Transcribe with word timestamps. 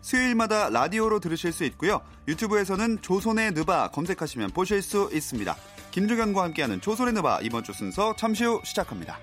수요일마다 0.00 0.70
라디오로 0.70 1.20
들으실 1.20 1.52
수 1.52 1.64
있고요. 1.64 2.00
유튜브에서는 2.26 3.02
조선의 3.02 3.52
느바 3.52 3.88
검색하시면 3.88 4.50
보실 4.50 4.82
수 4.82 5.10
있습니다. 5.12 5.56
김종현과 5.90 6.42
함께하는 6.42 6.80
조선의 6.80 7.14
느바 7.14 7.40
이번 7.42 7.64
주 7.64 7.72
순서 7.72 8.14
잠시 8.16 8.44
후 8.44 8.60
시작합니다. 8.64 9.18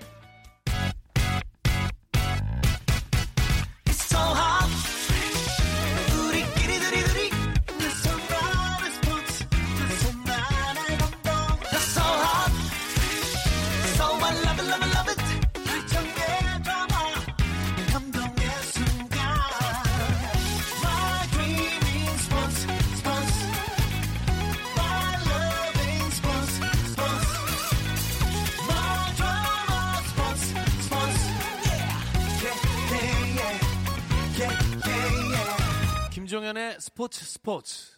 스포츠 36.78 37.24
스포츠. 37.24 37.96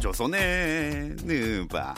조선의 0.00 1.16
느바 1.22 1.94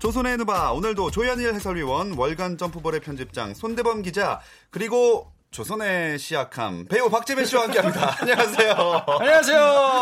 조선의 0.00 0.36
느바 0.38 0.72
오늘도 0.72 1.10
조현일 1.10 1.54
해설위원 1.54 2.12
월간 2.16 2.56
점프볼의 2.56 3.00
편집장 3.00 3.54
손대범 3.54 4.02
기자 4.02 4.40
그리고 4.70 5.32
조선의 5.52 6.18
시약함 6.18 6.86
배우 6.86 7.10
박재민 7.10 7.44
씨와 7.44 7.64
함께합니다. 7.64 8.16
안녕하세요. 8.22 9.04
안녕하세요. 9.20 10.01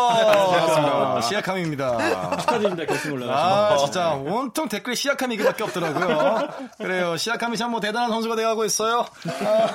반갑습니다. 0.66 1.20
시약함입니다. 1.22 2.36
축하드립니다. 2.38 2.84
결승 2.86 3.12
올라가신 3.12 3.34
아 3.36 3.76
진짜 3.78 4.10
온통 4.10 4.68
댓글에 4.68 4.94
시약함 4.94 5.32
이거밖에 5.32 5.64
없더라고요. 5.64 6.48
그래요. 6.78 7.16
시약함이 7.16 7.56
참 7.56 7.70
뭐 7.70 7.78
대단한 7.78 8.10
선수가 8.10 8.34
돼가고 8.34 8.64
있어요. 8.64 9.06
아, 9.44 9.68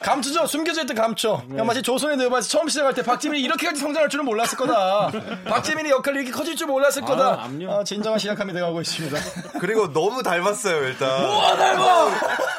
감초죠. 0.00 0.46
숨겨져 0.46 0.82
있던 0.82 0.94
감초. 0.96 1.38
그러니까 1.42 1.64
마치 1.64 1.82
조선의 1.82 2.16
느바에서 2.16 2.48
처음 2.48 2.68
시작할 2.68 2.94
때 2.94 3.02
박재민이 3.02 3.42
이렇게까지 3.42 3.80
성장할 3.80 4.08
줄은 4.08 4.24
몰랐을 4.24 4.50
거다. 4.56 5.10
박재민의 5.48 5.90
역할이 5.90 6.18
이렇게 6.18 6.30
커질 6.30 6.54
줄 6.54 6.68
몰랐을 6.68 7.02
거다. 7.04 7.42
압류. 7.42 7.68
아, 7.72 7.82
진정한 7.82 8.20
시약함이 8.20 8.52
돼가고 8.52 8.80
있습니다. 8.82 9.18
그리고 9.58 9.92
너무 9.92 10.22
닮았어요 10.22 10.76
일단. 10.86 11.26
뭐가 11.26 11.56
닮아? 11.56 12.10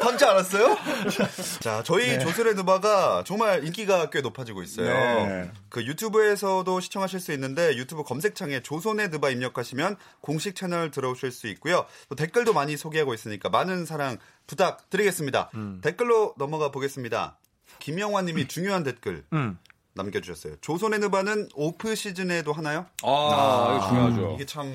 닮지 0.02 0.26
않았어요? 0.26 0.78
자 1.62 1.84
저희 1.84 2.20
조선의 2.20 2.56
느바가 2.56 3.24
정말 3.26 3.64
인기가 3.66 4.10
꽤 4.10 4.22
높아지고 4.22 4.64
있어요. 4.64 4.88
네. 4.88 5.52
그 5.70 5.86
유튜브에서도 5.86 6.80
시청하실 6.80 7.20
수 7.20 7.32
있는데 7.34 7.76
유튜브 7.78 8.04
검색창에 8.04 8.62
조선의 8.62 9.10
느바 9.10 9.30
입력하시면 9.30 9.96
공식 10.20 10.56
채널 10.56 10.92
들어오실 10.92 11.32
수 11.32 11.48
있고요. 11.48 11.86
또 12.10 12.16
댓글도 12.16 12.54
많이 12.54 12.76
소개하고 12.78 13.14
있으니까 13.14 13.50
많은 13.50 13.86
사랑 13.86 14.18
부탁드리겠습니다. 14.48 15.52
댓글로 15.82 16.36
넘어가 16.38 16.72
보겠습니다. 16.72 17.38
김영환 17.80 18.26
님이 18.26 18.48
중요한 18.48 18.84
댓글 18.84 19.24
음. 19.34 19.58
남겨주셨어요. 19.94 20.56
조선의 20.62 21.00
느바는 21.00 21.50
오프 21.54 21.96
시즌에도 21.96 22.54
하나요? 22.54 22.86
아, 23.04 23.78
이거 23.78 23.88
중요하죠. 23.90 24.32
이게 24.36 24.46
참 24.46 24.74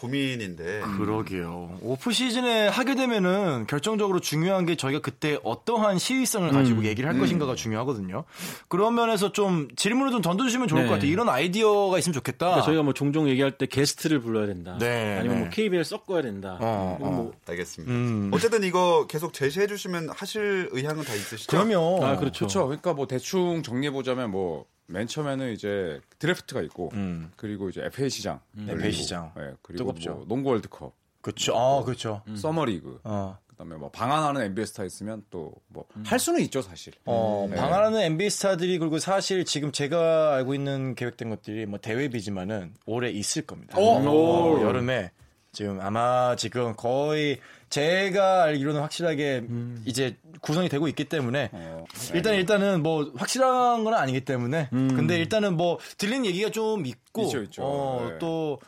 고민인데. 0.00 0.80
그러게요. 0.96 1.78
오프 1.82 2.12
시즌에 2.12 2.68
하게 2.68 2.94
되면은 2.94 3.66
결정적으로 3.66 4.20
중요한 4.20 4.64
게 4.64 4.74
저희가 4.76 5.00
그때 5.00 5.38
어떠한 5.44 5.98
시의성을 5.98 6.48
가지고 6.50 6.84
얘기를 6.84 7.08
할 7.08 7.18
것인가가 7.18 7.54
중요하거든요. 7.54 8.24
그런 8.68 8.94
면에서 8.94 9.32
좀 9.32 9.68
질문을 9.76 10.10
좀 10.10 10.22
던져주시면 10.22 10.68
좋을 10.68 10.82
네. 10.82 10.88
것 10.88 10.94
같아요. 10.94 11.10
이런 11.10 11.28
아이디어가 11.28 11.98
있으면 11.98 12.14
좋겠다. 12.14 12.46
그러니까 12.46 12.64
저희가 12.64 12.82
뭐 12.82 12.94
종종 12.94 13.28
얘기할 13.28 13.52
때 13.52 13.66
게스트를 13.66 14.20
불러야 14.20 14.46
된다. 14.46 14.78
네, 14.78 15.18
아니면 15.18 15.36
네. 15.36 15.40
뭐 15.42 15.50
KBL 15.50 15.84
섞어야 15.84 16.22
된다. 16.22 16.56
어, 16.60 16.96
그리고 16.98 17.12
뭐 17.12 17.32
알겠습니다. 17.46 17.92
음. 17.92 18.30
어쨌든 18.32 18.64
이거 18.64 19.06
계속 19.06 19.34
제시해 19.34 19.66
주시면 19.66 20.10
하실 20.14 20.68
의향은 20.72 21.04
다 21.04 21.14
있으시죠? 21.14 21.50
그러면 21.50 22.02
아, 22.02 22.16
그렇죠. 22.16 22.40
그렇죠. 22.46 22.64
그러니까 22.66 22.94
뭐 22.94 23.06
대충 23.06 23.62
정리해 23.62 23.90
보자면 23.90 24.30
뭐 24.30 24.64
맨 24.90 25.06
처음에는 25.06 25.52
이제 25.52 26.00
드래프트가 26.18 26.62
있고 26.62 26.90
음. 26.94 27.30
그리고 27.36 27.68
이제 27.68 27.82
FA 27.84 28.10
시장, 28.10 28.40
FA 28.68 28.92
시장. 28.92 29.32
예, 29.38 29.54
그리고 29.62 29.78
뜨겁죠. 29.92 30.14
뭐 30.14 30.24
농구 30.28 30.50
월드컵, 30.50 30.92
그렇죠. 31.20 31.56
아, 31.56 31.84
그렇죠. 31.84 32.22
summer 32.34 32.64
league, 32.64 33.00
어. 33.04 33.38
그다음에 33.48 33.76
뭐 33.76 33.90
방한하는 33.90 34.40
NBA 34.42 34.66
스타 34.66 34.84
있으면 34.84 35.22
또 35.30 35.52
뭐 35.68 35.84
할 36.04 36.18
수는 36.18 36.40
있죠 36.42 36.62
사실. 36.62 36.92
어, 37.04 37.46
네. 37.50 37.56
방한하는 37.56 38.00
NBA 38.00 38.30
스타들이 38.30 38.78
그리고 38.78 38.98
사실 38.98 39.44
지금 39.44 39.70
제가 39.70 40.34
알고 40.34 40.54
있는 40.54 40.94
계획된 40.94 41.28
것들이 41.30 41.66
뭐 41.66 41.78
대외비지만은 41.78 42.74
올해 42.86 43.10
있을 43.10 43.42
겁니다. 43.42 43.76
어, 43.78 44.60
여름에 44.62 45.10
지금 45.52 45.80
아마 45.80 46.36
지금 46.36 46.74
거의 46.76 47.38
제가 47.70 48.42
알기로는 48.44 48.80
확실하게 48.80 49.44
이제 49.84 50.16
구성이 50.40 50.68
되고 50.68 50.88
있기 50.88 51.04
때문에 51.04 51.50
어, 51.52 51.84
일단 52.12 52.34
일단은 52.34 52.82
뭐 52.82 53.10
확실한 53.16 53.84
건 53.84 53.94
아니기 53.94 54.24
때문에 54.24 54.68
근데 54.70 55.16
일단은 55.18 55.56
뭐 55.56 55.78
들리는 55.96 56.26
얘기가 56.26 56.50
좀 56.50 56.84
있고 56.84 57.22
있죠, 57.24 57.42
있죠. 57.42 57.62
어, 57.64 58.08
네. 58.10 58.18
또 58.18 58.58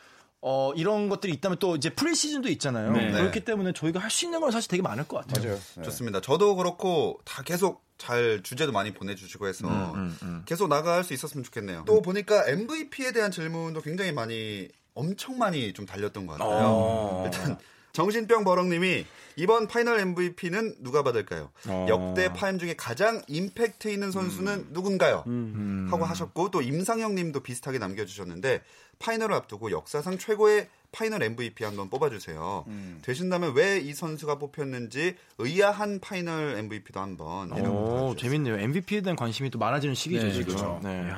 어, 0.45 0.73
이런 0.75 1.07
것들이 1.07 1.31
있다면 1.33 1.57
또 1.59 1.75
이제 1.77 1.89
프리시즌도 1.89 2.49
있잖아요. 2.49 2.91
네. 2.91 3.11
그렇기 3.11 3.41
때문에 3.45 3.71
저희가 3.73 3.99
할 3.99 4.09
수 4.09 4.25
있는 4.25 4.41
건 4.41 4.51
사실 4.51 4.69
되게 4.69 4.81
많을 4.81 5.05
것 5.07 5.25
같아요. 5.25 5.45
맞아요. 5.45 5.59
네. 5.75 5.83
좋습니다. 5.83 6.19
저도 6.21 6.55
그렇고 6.55 7.19
다 7.23 7.43
계속 7.43 7.83
잘 7.97 8.41
주제도 8.43 8.71
많이 8.73 8.93
보내주시고 8.93 9.47
해서 9.47 9.67
음, 9.93 10.43
계속 10.45 10.67
나갈 10.67 11.03
수 11.05 11.13
있었으면 11.13 11.43
좋겠네요. 11.45 11.83
또 11.85 12.01
보니까 12.01 12.45
MVP에 12.47 13.11
대한 13.13 13.31
질문도 13.31 13.81
굉장히 13.81 14.11
많이 14.11 14.67
엄청 14.93 15.37
많이 15.37 15.71
좀 15.73 15.85
달렸던 15.85 16.25
것 16.27 16.37
같아요. 16.37 16.67
어. 16.67 17.23
일단 17.25 17.57
정신병 17.97 18.43
버럭님이 18.43 19.05
이번 19.35 19.67
final 19.67 19.99
MVP는 19.99 20.75
누가 20.81 21.03
받을까요? 21.03 21.51
어. 21.67 21.85
역대 21.89 22.33
파엠 22.33 22.57
중에 22.57 22.73
가장 22.75 23.21
임팩트 23.27 23.87
있는 23.87 24.11
선수는 24.11 24.67
누군가요? 24.71 25.23
음. 25.27 25.87
하고 25.91 26.03
하셨고 26.03 26.49
또 26.49 26.61
임상영님도 26.63 27.41
비슷하게 27.41 27.77
남겨주셨는데 27.77 28.61
final을 28.97 29.35
앞두고 29.35 29.69
역사상 29.71 30.17
최고의 30.17 30.67
final 30.91 31.21
MVP 31.23 31.63
한번 31.63 31.89
뽑아주세요. 31.89 32.65
음. 32.67 32.99
되신다면 33.03 33.53
왜 33.55 33.79
이 33.83 33.93
선수가 33.93 34.37
뽑혔는지 34.39 35.15
의아한 35.37 35.99
final 35.99 36.55
MVP도 36.57 36.99
한번 36.99 37.51
오. 37.65 38.15
재밌네요. 38.15 38.57
MVP에 38.59 39.01
대한 39.01 39.15
관심이 39.15 39.49
또 39.51 39.59
많아지는 39.59 39.93
시기죠, 39.95 40.27
네, 40.27 40.31
지금. 40.33 40.55
그렇죠. 40.55 40.79
네. 40.83 41.11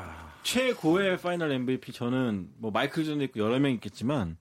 최고의 0.43 1.17
final 1.17 1.51
MVP 1.53 1.91
저는 1.93 2.49
뭐 2.57 2.71
마이클 2.71 3.03
조던도 3.05 3.23
있고 3.25 3.39
여러 3.39 3.59
명 3.59 3.71
있겠지만 3.71 4.37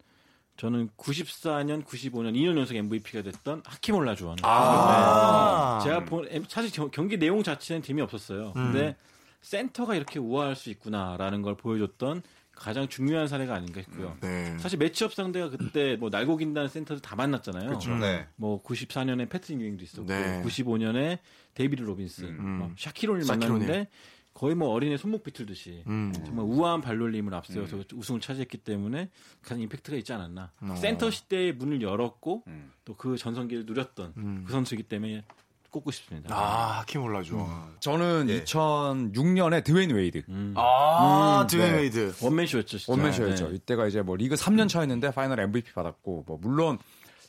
저는 0.57 0.89
94년, 0.97 1.85
95년 1.85 2.35
2년 2.35 2.57
연속 2.57 2.77
MVP가 2.77 3.23
됐던 3.23 3.63
하킴 3.67 3.95
올라주원. 3.97 4.37
아. 4.43 5.79
네. 5.83 5.89
제가 5.89 6.05
본 6.05 6.29
사실 6.49 6.71
겨- 6.71 6.91
경기 6.91 7.19
내용 7.19 7.43
자체는 7.43 7.83
재미 7.83 8.01
없었어요. 8.03 8.53
근데 8.53 8.97
센터가 9.43 9.95
이렇게 9.97 10.19
우아할 10.19 10.55
수 10.57 10.71
있구나라는 10.71 11.43
걸 11.43 11.57
보여줬던 11.57 12.23
가장 12.55 12.87
중요한 12.89 13.27
사례가 13.27 13.53
아닌가 13.53 13.83
싶고요. 13.83 14.17
네. 14.21 14.57
사실 14.59 14.79
matchup 14.79 15.13
상대가 15.13 15.51
그때 15.51 15.97
뭐 15.99 16.09
날고 16.09 16.37
긴다는 16.37 16.69
센터들 16.69 17.03
다 17.03 17.17
만났잖아요. 17.17 17.67
그렇죠. 17.67 17.97
네. 17.97 18.29
뭐 18.37 18.63
94년에 18.63 19.29
패트릭 19.29 19.61
유잉도 19.61 19.83
있었고 19.83 20.07
네. 20.07 20.41
95년에 20.45 21.19
데이비드 21.55 21.83
로빈슨, 21.83 22.59
뭐 22.59 22.71
샤킬 22.79 23.01
오닐을 23.01 23.27
만났는데. 23.27 23.89
거의 24.35 24.57
뭐 24.57 24.71
어린애 24.71 24.97
손목 24.97 25.23
비틀듯이 25.23 25.85
음. 25.87 26.13
정말 26.27 26.45
우아한 26.45 26.81
발놀림을 26.81 27.33
앞세워서 27.35 27.85
우승을 27.95 28.21
차지했기 28.21 28.59
때문에 28.59 29.09
가장 29.43 29.61
임팩트가 29.61 29.97
있지 29.99 30.13
않았나. 30.13 30.51
어. 30.61 30.75
센터 30.77 31.11
시대의 31.11 31.53
문을 31.55 31.81
열었고 31.83 32.43
음. 32.49 32.73
또 32.85 33.01
그 33.01 33.17
전성기를 33.17 33.65
누렸던 33.67 34.45
그 34.45 34.53
선수이기 34.53 34.83
때문에 34.85 35.25
꼽고 35.71 35.91
싶습니다. 35.91 36.35
아, 36.35 36.81
하킴 36.81 37.03
올라주원. 37.03 37.49
저는 37.81 38.27
예. 38.29 38.45
2006년에 38.45 39.65
드웨인 39.65 39.91
웨이드 39.91 40.23
아, 40.55 41.43
음, 41.43 41.47
드웨인 41.49 41.73
네. 41.73 41.77
음. 41.77 41.83
웨이드. 41.83 42.15
원맨쇼였죠, 42.23 42.79
진짜. 42.79 42.93
원맨쇼였죠. 42.93 43.49
네. 43.49 43.55
이때가 43.57 43.87
이제 43.89 44.03
뭐 44.03 44.15
리그 44.17 44.37
3년 44.37 44.69
차였는데 44.69 45.11
final 45.11 45.41
MVP 45.41 45.73
받았고 45.73 46.25
뭐 46.27 46.39
물론 46.41 46.79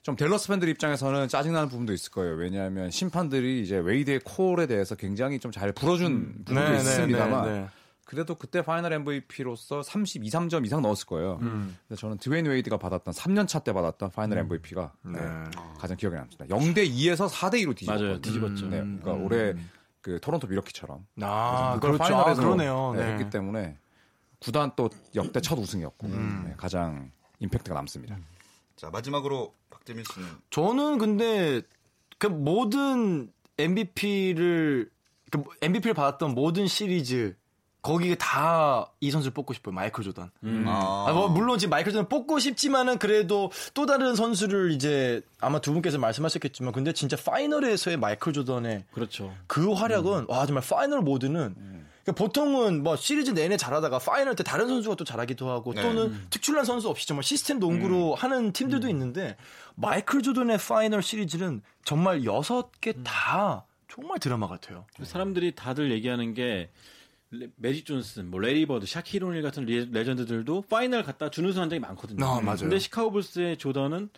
좀 0.06 0.16
댈러스 0.16 0.50
팬들 0.50 0.70
입장에서는 0.70 1.28
짜증나는 1.28 1.68
부분도 1.68 1.92
있을 1.92 2.12
거예요. 2.12 2.36
왜냐하면 2.36 2.92
심판들이 2.92 3.64
이제 3.64 3.78
웨이드의 3.80 4.20
콜에 4.24 4.68
대해서 4.68 4.94
굉장히 4.94 5.40
좀 5.40 5.56
잘 5.56 5.72
풀어준 5.72 6.44
부분도 6.46 6.62
네, 6.62 6.78
있습니다만 6.78 7.46
네, 7.46 7.52
네. 7.62 7.68
그래도 8.06 8.36
그때 8.36 8.62
final 8.62 8.94
MVP로서 8.94 9.82
32, 9.82 10.30
3점 10.30 10.64
이상 10.64 10.84
넣었을 10.84 11.08
거예요. 11.08 11.40
음. 11.42 11.76
근데 11.88 12.00
저는 12.00 12.20
드웨인 12.20 12.46
웨이드가 12.46 12.78
받았던 12.78 13.16
3년 13.16 13.48
차 13.48 13.58
때 13.62 13.74
받았던 13.74 14.12
final 14.12 14.38
MVP가 14.38 14.94
네. 15.06 15.20
가장 15.80 15.98
기억에 15.98 16.18
남습니다. 16.18 16.56
0대 16.56 16.88
2에서 16.88 17.28
4대 17.28 17.56
2로 17.66 17.76
뒤집었거든요. 17.76 18.08
맞아요. 18.08 18.22
뒤집었죠. 18.22 18.68
네, 18.68 18.78
그러니까 18.78 19.12
올해 19.14 19.56
그 20.02 20.20
토론토 20.22 20.46
밀워키처럼 20.46 21.04
아, 21.22 21.74
그걸 21.82 21.94
그렇죠. 21.94 22.14
final에서 22.14 22.42
아, 22.42 22.46
그러네요. 22.46 22.94
네, 22.96 23.04
네. 23.04 23.12
했기 23.14 23.32
때문에 23.32 23.76
구단 24.38 24.72
또 24.76 24.88
역대 25.16 25.42
첫 25.42 25.58
우승이었고 25.58 26.06
음. 26.06 26.44
네, 26.46 26.54
가장 26.58 27.10
임팩트가 27.40 27.74
남습니다. 27.74 28.20
자 28.76 28.90
마지막으로 28.90 29.54
박재민 29.70 30.04
씨는 30.14 30.28
저는 30.50 30.98
근데 30.98 31.62
그 32.18 32.28
모든 32.28 33.32
MVP를 33.58 34.90
그 35.32 35.44
MVP를 35.62 35.94
받았던 35.94 36.34
모든 36.36 36.68
시리즈 36.68 37.36
거기에 37.82 38.16
다 38.16 38.90
이 39.00 39.12
선수를 39.12 39.34
뽑고 39.36 39.54
싶어요. 39.54 39.74
마이클 39.76 40.04
조던. 40.04 40.32
아, 40.66 41.06
아, 41.08 41.14
뭐 41.14 41.28
물론 41.30 41.60
지금 41.60 41.70
마이클 41.70 41.92
조던 41.92 42.10
뽑고 42.10 42.40
싶지만은 42.40 42.98
그래도 42.98 43.52
또 43.76 43.86
다른 43.86 44.16
선수를 44.16 44.72
이제 44.72 45.22
아마 45.40 45.60
두 45.62 45.72
분께서 45.74 46.00
말씀하셨겠지만 46.00 46.74
근데 46.74 46.92
진짜 46.92 47.16
파이널에서의 47.16 47.98
마이클 47.98 48.34
조던의 48.34 48.86
그렇죠. 48.92 49.32
그 49.46 49.72
활약은 49.74 50.26
와 50.28 50.48
정말 50.48 50.64
파이널 50.68 51.02
모드는 51.02 51.75
그러니까 52.06 52.24
보통은 52.24 52.84
뭐 52.84 52.96
시리즈 52.96 53.32
내내 53.32 53.58
잘하다가 53.58 53.98
파이널 54.00 54.36
때 54.36 54.44
다른 54.44 54.68
선수가 54.68 54.96
또 54.96 55.04
잘하기도 55.04 55.50
하고 55.50 55.74
네. 55.74 55.82
또는 55.82 56.16
특출난 56.30 56.64
선수 56.64 56.88
없이 56.88 57.08
정말 57.08 57.24
시스템 57.24 57.58
농구로 57.60 58.14
하는 58.14 58.54
팀들도 58.54 58.88
있는데 58.90 59.36
마이클 59.76 60.22
조던의 60.22 60.60
파이널 60.60 61.02
시리즈는 61.02 61.62
정말 61.84 62.24
여섯 62.24 62.70
개다 62.80 63.66
정말 63.90 64.20
드라마 64.20 64.48
같아요. 64.48 64.86
사람들이 65.02 65.56
다들 65.56 65.92
얘기하는 65.92 66.34
게 66.36 66.70
레- 67.32 67.50
매직 67.56 67.86
존슨, 67.88 68.30
뭐 68.30 68.40
레리 68.40 68.66
버드, 68.68 68.86
샤킬 68.86 69.18
오닐 69.20 69.42
같은 69.42 69.66
레, 69.66 69.86
레전드들도 69.92 70.66
파이널 70.70 71.02
갔다 71.04 71.32
준우승 71.32 71.62
한 71.64 71.70
적이 71.70 71.80
많거든요. 71.80 72.24
아, 72.24 72.40
맞아요. 72.40 72.58
근데 72.60 72.78
시카고 72.78 73.12
불스의 73.12 73.58
조던은 73.58 74.10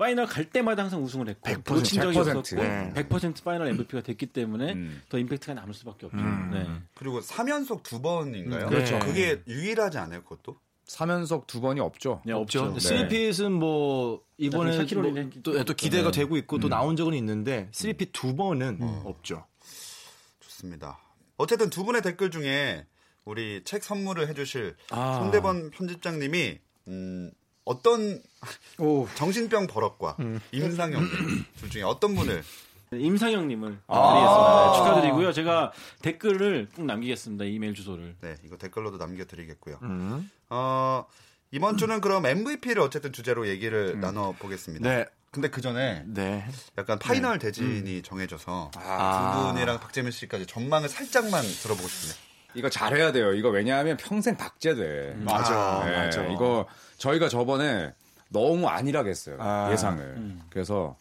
파이널 0.00 0.26
갈 0.26 0.46
때마다 0.46 0.82
항상 0.82 1.04
우승을 1.04 1.28
했고 1.28 1.46
100%, 1.46 1.74
놓친 1.74 2.00
적이 2.00 2.16
100%, 2.16 2.36
없었고 2.38 2.62
네. 2.62 2.92
100% 2.94 3.44
파이널 3.44 3.68
MVP가 3.68 4.02
됐기 4.02 4.26
때문에 4.26 4.72
음. 4.72 5.02
더 5.10 5.18
임팩트가 5.18 5.52
남을 5.52 5.74
수밖에 5.74 6.06
없죠. 6.06 6.18
음. 6.18 6.50
네. 6.54 6.66
그리고 6.94 7.20
3연속 7.20 7.82
두 7.82 8.00
번인가요? 8.00 8.64
음, 8.64 8.70
그렇죠. 8.70 8.98
그게 9.00 9.42
유일하지 9.46 9.98
않아요, 9.98 10.22
그것도? 10.22 10.56
3연속 10.86 11.46
두 11.46 11.60
번이 11.60 11.80
없죠. 11.80 12.22
네, 12.24 12.32
없죠. 12.32 12.72
네. 12.72 12.80
스리핏은 12.80 13.52
뭐 13.52 14.22
이번에 14.38 14.74
샤키로를 14.74 15.12
뭐 15.12 15.30
또, 15.42 15.64
또 15.64 15.74
기대가 15.74 16.10
네. 16.10 16.20
되고 16.20 16.38
있고 16.38 16.58
또 16.58 16.70
나온 16.70 16.96
적은 16.96 17.12
있는데 17.12 17.68
스리핏 17.72 18.12
두 18.14 18.34
번은 18.34 18.78
없죠. 19.04 19.44
좋습니다. 20.40 20.98
어쨌든 21.36 21.68
두 21.68 21.84
분의 21.84 22.00
댓글 22.00 22.30
중에 22.30 22.86
우리 23.26 23.62
책 23.64 23.84
선물을 23.84 24.28
해주실 24.28 24.76
아. 24.92 25.18
손대범 25.20 25.70
편집장님이 25.72 26.58
음, 26.88 27.30
어떤 27.66 28.22
오. 28.78 29.06
정신병 29.14 29.66
버럭과 29.66 30.16
임상영 30.52 31.02
둘 31.58 31.70
중에 31.70 31.82
어떤 31.82 32.14
분을 32.14 32.42
네, 32.90 32.98
임상영님을 32.98 33.78
아. 33.86 34.12
드리겠습니다. 34.12 34.66
네, 34.66 34.76
축하드리고요. 34.78 35.32
제가 35.32 35.72
댓글을 36.02 36.68
꼭 36.74 36.84
남기겠습니다. 36.86 37.44
이메일 37.44 37.74
주소를. 37.74 38.16
네 38.20 38.34
이거 38.44 38.56
댓글로도 38.56 38.96
남겨드리겠고요. 38.96 39.78
음. 39.82 40.30
어, 40.48 41.04
이번 41.52 41.76
주는 41.76 42.00
그럼 42.00 42.26
MVP를 42.26 42.82
어쨌든 42.82 43.12
주제로 43.12 43.46
얘기를 43.48 44.00
나눠 44.00 44.32
보겠습니다. 44.32 44.88
네. 44.88 45.04
근데 45.30 45.48
그 45.48 45.60
전에 45.60 46.02
네. 46.06 46.44
약간 46.76 46.98
파이널 46.98 47.38
대진이 47.38 48.02
정해져서 48.02 48.72
아. 48.76 49.36
두 49.36 49.52
분이랑 49.52 49.78
박재민 49.78 50.10
씨까지 50.10 50.46
전망을 50.46 50.88
살짝만 50.88 51.44
들어보고 51.62 51.86
싶네요. 51.86 52.30
이거 52.54 52.68
잘해야 52.68 53.12
돼요. 53.12 53.32
이거 53.34 53.48
왜냐하면 53.48 53.96
평생 53.96 54.36
박제돼. 54.36 55.14
맞아. 55.18 55.84
네, 55.84 55.96
맞아. 55.96 56.26
이거 56.26 56.66
저희가 56.98 57.28
저번에 57.28 57.92
너무 58.30 58.66
안일하게 58.68 59.10
했어요. 59.10 59.36
아. 59.38 59.68
예상을. 59.72 60.36
그래서 60.50 60.96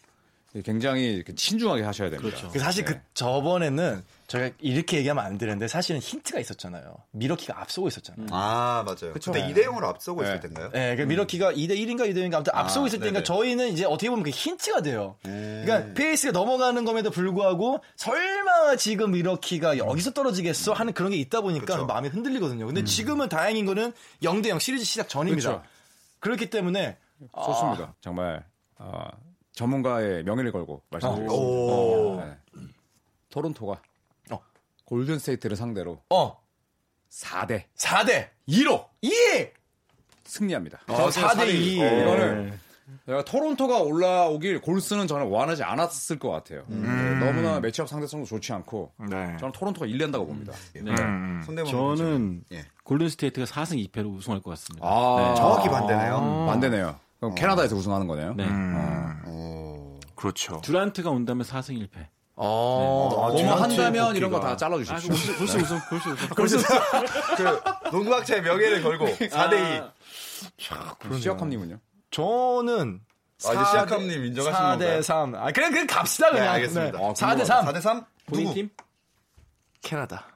굉장히 0.65 1.23
신중하게 1.35 1.83
하셔야 1.83 2.09
됩니다. 2.09 2.35
그렇죠. 2.35 2.51
그 2.51 2.57
사실 2.57 2.83
네. 2.83 2.93
그 2.93 2.99
저번에는 3.13 4.03
저희가 4.25 4.55
이렇게 4.59 4.97
얘기하면 4.97 5.23
안 5.23 5.37
되는데 5.37 5.67
사실은 5.67 6.01
힌트가 6.01 6.39
있었잖아요. 6.39 6.95
밀워키가 7.12 7.62
앞서고 7.61 7.87
있었잖아요. 7.87 8.27
아 8.31 8.83
맞아요. 8.83 9.13
그쵸. 9.13 9.31
그때 9.31 9.45
네. 9.45 9.53
2대 9.53 9.65
0으로 9.67 9.83
앞서고 9.83 10.23
네. 10.23 10.27
있을 10.27 10.39
땐가요? 10.39 10.71
네, 10.71 10.95
그 10.95 11.03
밀워키가 11.03 11.53
2대 11.53 11.71
1인가 11.71 12.09
2대 12.09 12.15
0인가 12.15 12.35
아무튼 12.35 12.53
앞서고 12.55 12.87
있을 12.87 12.99
때니까. 12.99 13.21
저희는 13.21 13.69
이제 13.69 13.85
어떻게 13.85 14.09
보면 14.09 14.23
그 14.23 14.31
힌트가 14.31 14.81
돼요. 14.81 15.17
음. 15.27 15.61
그러니까 15.65 15.93
페이스가 15.93 16.31
넘어가는 16.31 16.83
것에도 16.83 17.11
불구하고 17.11 17.81
설마 17.95 18.75
지금 18.77 19.11
밀워키가 19.12 19.77
여기서 19.77 20.11
떨어지겠어 20.11 20.73
하는 20.73 20.93
그런 20.93 21.11
게 21.11 21.17
있다 21.17 21.41
보니까 21.41 21.75
그쵸. 21.75 21.85
마음이 21.85 22.09
흔들리거든요. 22.09 22.65
근데 22.65 22.83
지금은 22.83 23.29
다행인 23.29 23.67
거는 23.67 23.93
0대 24.23 24.49
0 24.49 24.57
시리즈 24.57 24.83
시작 24.83 25.09
전입니다. 25.09 25.57
그쵸. 25.59 25.63
그렇기 26.21 26.49
때문에 26.49 26.97
좋습니다. 27.45 27.95
정말 28.01 28.45
어, 28.77 29.07
전문가의 29.54 30.24
명예를 30.24 30.51
걸고 30.51 30.83
말씀드리겠습니다. 30.89 31.33
오. 31.33 32.21
네. 32.21 32.38
토론토가 33.30 33.81
어. 34.31 34.39
골든 34.86 35.19
스테이트를 35.19 35.56
상대로 35.57 36.01
어 36.10 36.39
4대 37.10 37.63
4대 37.75 38.30
2로 38.48 38.86
2! 39.01 39.12
승리합니다. 40.25 40.80
어, 40.88 41.10
4대 41.10 41.50
2. 41.50 41.75
이거를 41.75 42.57
내가 43.06 43.24
토론토가 43.24 43.80
올라오길 43.80 44.62
골스는 44.62 45.07
저는 45.07 45.27
원하지 45.27 45.63
않았을 45.63 46.18
것 46.19 46.30
같아요. 46.30 46.63
네, 46.68 46.88
너무나 47.19 47.60
매치업 47.60 47.88
상대성도 47.88 48.25
좋지 48.25 48.54
않고 48.54 48.94
네. 49.10 49.38
저는 49.39 49.51
토론토가 49.51 49.86
일낸다고 49.88 50.25
봅니다. 50.27 50.54
네. 50.74 50.95
손대범 51.45 51.65
저는 51.65 52.44
예. 52.51 52.65
골든 52.83 53.10
스테이트가 53.10 53.45
4승 53.45 53.88
2패로 53.89 54.15
우승할 54.15 54.42
것 54.42 54.51
같습니다. 54.51 54.88
아, 54.88 55.36
정확히 55.36 55.69
반대네요. 55.69 56.45
반대네요. 56.48 57.00
그럼 57.19 57.36
캐나다에서 57.36 57.75
우승하는 57.75 58.07
거네요. 58.07 58.33
네. 58.36 58.45
오. 59.27 60.00
그렇죠. 60.16 60.62
듀란트가 60.62 61.10
온다면 61.10 61.45
4승 61.45 61.77
1패. 61.80 62.07
어, 62.36 63.10
아, 63.12 63.27
뭐뭐 63.27 63.38
듀란트 63.38 63.62
한다면 63.62 64.16
이런 64.16 64.31
거. 64.31 64.39
다 64.39 64.56
잘라주십시오. 64.56 65.10
골스 65.38 65.57
우승, 65.57 65.80
골스 66.36 66.57
우승. 66.57 66.77
그 67.36 67.89
농구학자의 67.92 68.42
명예를 68.42 68.81
걸고 68.81 69.06
4대 69.07 69.92
2. 71.12 71.19
시아캄님은요? 71.19 71.80
저는 72.12 73.01
아, 73.46 73.53
이제 73.53 73.65
시아캄님 73.72 74.25
인정하시는 74.25 74.67
4대 74.70 74.79
건가요? 74.79 75.01
3. 75.01 75.36
아, 75.36 75.51
그냥 75.51 75.72
그냥 75.72 75.88
갑시다 75.88 76.29
그냥. 76.29 76.46
네, 76.46 76.50
알겠습니다. 76.51 76.98
네. 76.98 77.05
아, 77.05 77.13
4대 77.13 77.46
3. 77.46 77.65
4대 77.65 77.82
3? 77.82 78.05
본인 78.27 78.43
누구? 78.46 78.55
팀? 78.55 78.70
캐나다. 79.82 80.27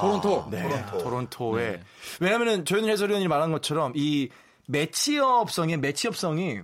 토론토. 0.00 0.48
네, 0.50 0.62
토론토. 0.62 0.98
토론토에 0.98 1.80
왜냐면은 2.20 2.64
조현일 2.64 2.90
해설위원이 2.90 3.28
말한 3.28 3.52
것처럼 3.52 3.92
이 3.94 4.28
매치업성의 4.70 5.78
매치업성이 5.78 6.60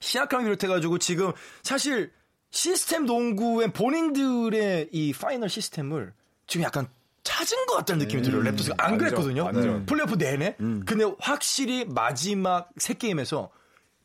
시아캄을 0.00 0.44
비롯해가지고 0.44 0.98
지금 0.98 1.32
사실 1.62 2.12
시스템 2.50 3.06
농구의 3.06 3.72
본인들의 3.72 4.90
이 4.92 5.12
파이널 5.12 5.48
시스템을 5.48 6.12
지금 6.46 6.64
약간 6.64 6.86
찾은 7.24 7.66
것 7.66 7.74
같다는 7.76 8.04
느낌이 8.06 8.22
들어요. 8.22 8.42
랩터스가 8.42 8.74
안 8.78 8.98
그랬거든요. 8.98 9.44
완전. 9.44 9.86
플레이오프 9.86 10.16
내내. 10.16 10.56
근데 10.58 11.04
확실히 11.18 11.84
마지막 11.86 12.70
세 12.76 12.94
게임에서 12.94 13.50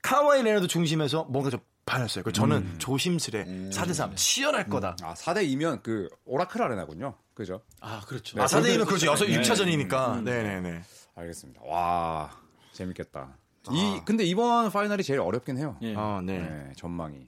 카와이 0.02 0.42
레너드 0.42 0.68
중심에서 0.68 1.26
뭔가 1.26 1.50
좀 1.50 1.60
변했어요. 1.86 2.24
그 2.24 2.32
저는 2.32 2.80
조심스레 2.80 3.44
4대 3.72 3.94
3 3.94 4.16
치열할 4.16 4.70
거다. 4.70 4.96
아, 5.02 5.14
4대 5.16 5.44
2면 5.50 5.84
그 5.84 6.08
오라클 6.26 6.62
아레나군요. 6.62 7.16
그죠? 7.34 7.62
아, 7.82 8.02
그렇죠. 8.08 8.42
아, 8.42 8.46
4대2는 8.46 8.86
그렇죠. 8.88 9.08
여섯 9.08 9.26
네. 9.26 9.40
6차전이니까. 9.42 10.24
네 10.24 10.44
네 10.44 10.62
네. 10.62 10.82
알겠습니다. 11.16 11.62
와, 11.66 12.32
재밌겠다. 12.80 13.38
이 13.72 14.00
근데 14.06 14.24
이번 14.24 14.72
파이널이 14.72 15.04
제일 15.04 15.20
어렵긴 15.20 15.58
해요. 15.58 15.78
예. 15.82 15.94
아, 15.96 16.22
네. 16.24 16.40
네, 16.40 16.72
전망이. 16.78 17.28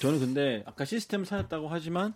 저는 0.00 0.18
근데 0.18 0.62
아까 0.66 0.84
시스템을 0.84 1.24
찾았다고 1.24 1.68
하지만 1.68 2.14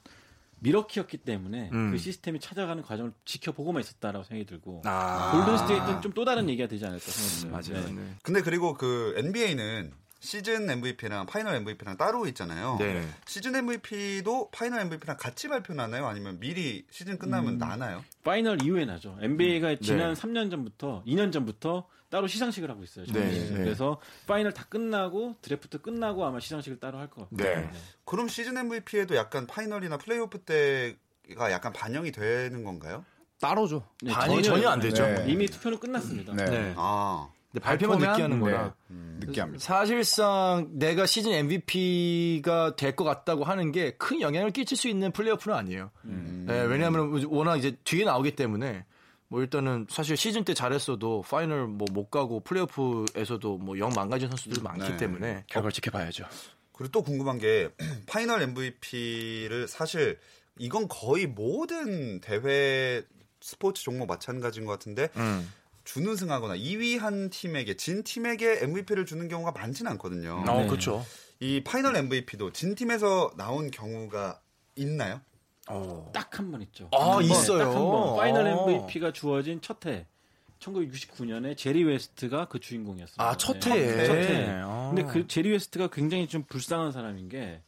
밀워키였기 0.60 1.18
때문에 1.18 1.70
음. 1.72 1.92
그 1.92 1.98
시스템이 1.98 2.40
찾아가는 2.40 2.82
과정을 2.82 3.12
지켜보고만 3.24 3.80
있었다라고 3.80 4.24
생각이 4.24 4.44
들고 4.46 4.82
아. 4.84 5.30
골든 5.32 5.56
스테이트는 5.58 6.00
좀 6.02 6.12
또 6.14 6.24
다른 6.24 6.48
얘기가 6.48 6.66
되지 6.66 6.84
않을까 6.84 7.04
생각해요. 7.04 7.74
맞아요. 7.76 7.86
네. 7.86 7.92
네. 7.92 8.14
근데 8.24 8.42
그리고 8.42 8.74
그 8.74 9.14
NBA는 9.18 9.92
시즌 10.20 10.68
MVP랑 10.68 11.26
파이널 11.26 11.54
MVP랑 11.56 11.96
따로 11.96 12.26
있잖아요. 12.26 12.76
네. 12.80 13.06
시즌 13.26 13.54
MVP도 13.54 14.50
파이널 14.50 14.80
MVP랑 14.80 15.16
같이 15.16 15.46
발표 15.48 15.74
나나요? 15.74 16.06
아니면 16.06 16.40
미리 16.40 16.84
시즌 16.90 17.18
끝나면 17.18 17.54
음. 17.54 17.58
나나요? 17.58 18.04
파이널 18.24 18.62
이후에 18.62 18.84
나죠. 18.84 19.16
NBA가 19.20 19.76
지난 19.80 20.14
네. 20.14 20.20
3년 20.20 20.50
전부터 20.50 21.04
2년 21.06 21.32
전부터 21.32 21.86
따로 22.10 22.26
시상식을 22.26 22.68
하고 22.70 22.82
있어요. 22.82 23.04
네, 23.06 23.32
시즌. 23.32 23.54
네. 23.58 23.64
그래서 23.64 24.00
파이널 24.26 24.52
다 24.52 24.64
끝나고 24.68 25.36
드래프트 25.40 25.82
끝나고 25.82 26.24
아마 26.26 26.40
시상식을 26.40 26.80
따로 26.80 26.98
할 26.98 27.08
것 27.08 27.30
같아요. 27.30 27.60
네. 27.60 27.70
그럼 28.04 28.28
시즌 28.28 28.56
MVP에도 28.56 29.14
약간 29.14 29.46
파이널이나 29.46 29.98
플레이오프 29.98 30.40
때가 30.40 31.52
약간 31.52 31.72
반영이 31.72 32.10
되는 32.12 32.64
건가요? 32.64 33.04
따로죠. 33.40 33.86
네, 34.02 34.12
반영이 34.12 34.42
전혀 34.42 34.68
안 34.68 34.80
되죠. 34.80 35.06
네. 35.06 35.26
이미 35.28 35.46
투표는 35.46 35.78
끝났습니다. 35.78 36.34
네. 36.34 36.44
네. 36.44 36.74
아. 36.76 37.28
발표만 37.60 37.98
늦게 37.98 38.22
하는 38.22 38.40
거라. 38.40 38.74
늦게 38.88 39.40
합니다. 39.40 39.62
사실상 39.64 40.68
내가 40.72 41.06
시즌 41.06 41.32
MVP가 41.32 42.76
될 42.76 42.96
것 42.96 43.04
같다고 43.04 43.44
하는 43.44 43.72
게 43.72 43.92
큰 43.98 44.20
영향을 44.20 44.50
끼칠 44.50 44.76
수 44.76 44.88
있는 44.88 45.12
플레이오프는 45.12 45.56
아니에요. 45.56 45.90
네, 46.02 46.62
왜냐하면 46.62 47.24
워낙 47.26 47.56
이제 47.56 47.76
뒤에 47.84 48.04
나오기 48.04 48.34
때문에 48.36 48.84
뭐 49.28 49.40
일단은 49.42 49.86
사실 49.90 50.16
시즌 50.16 50.44
때 50.44 50.54
잘했어도 50.54 51.22
파이널 51.28 51.66
뭐 51.66 51.86
못 51.92 52.10
가고 52.10 52.40
플레이오프에서도 52.40 53.58
뭐 53.58 53.78
영 53.78 53.90
망가진 53.94 54.28
선수들 54.28 54.62
많기 54.62 54.88
네. 54.90 54.96
때문에 54.96 55.44
결과를 55.48 55.72
지켜봐야죠. 55.72 56.24
그리고 56.72 56.90
또 56.92 57.02
궁금한 57.02 57.38
게 57.38 57.68
파이널 58.06 58.40
MVP를 58.42 59.68
사실 59.68 60.18
이건 60.58 60.88
거의 60.88 61.26
모든 61.26 62.20
대회 62.20 63.02
스포츠 63.40 63.82
종목 63.84 64.08
마찬가지인 64.08 64.64
것 64.66 64.72
같은데 64.72 65.08
음. 65.16 65.52
준우승하거나 65.88 66.54
2위 66.56 66.98
한 66.98 67.30
팀에게 67.30 67.74
진 67.74 68.02
팀에게 68.04 68.58
MVP를 68.62 69.06
주는 69.06 69.26
경우가 69.26 69.52
많지는 69.52 69.90
않거든요. 69.92 70.44
어, 70.46 70.60
네. 70.60 70.66
그렇죠. 70.66 71.02
이 71.40 71.64
파이널 71.64 71.96
MVP도 71.96 72.52
진 72.52 72.74
팀에서 72.74 73.32
나온 73.38 73.70
경우가 73.70 74.38
있나요? 74.76 75.22
딱 76.12 76.34
한 76.34 76.50
번 76.50 76.60
있죠. 76.62 76.88
아, 76.92 76.98
한 76.98 77.12
번, 77.12 77.24
있어요? 77.24 77.58
딱 77.58 77.68
한 77.74 77.82
번. 77.82 78.16
파이널 78.16 78.46
어. 78.46 78.68
MVP가 78.70 79.12
주어진 79.12 79.62
첫 79.62 79.86
해. 79.86 80.06
1969년에 80.60 81.56
제리 81.56 81.84
웨스트가 81.84 82.48
그 82.48 82.58
주인공이었어요. 82.60 83.26
아, 83.26 83.36
첫 83.38 83.58
네. 83.60 83.70
해에. 83.70 84.06
첫 84.06 84.14
해. 84.14 84.46
아. 84.62 84.92
근데 84.94 85.04
그 85.10 85.26
제리 85.26 85.50
웨스트가 85.50 85.88
굉장히 85.88 86.26
좀 86.28 86.42
불쌍한 86.42 86.92
사람인 86.92 87.30
게 87.30 87.62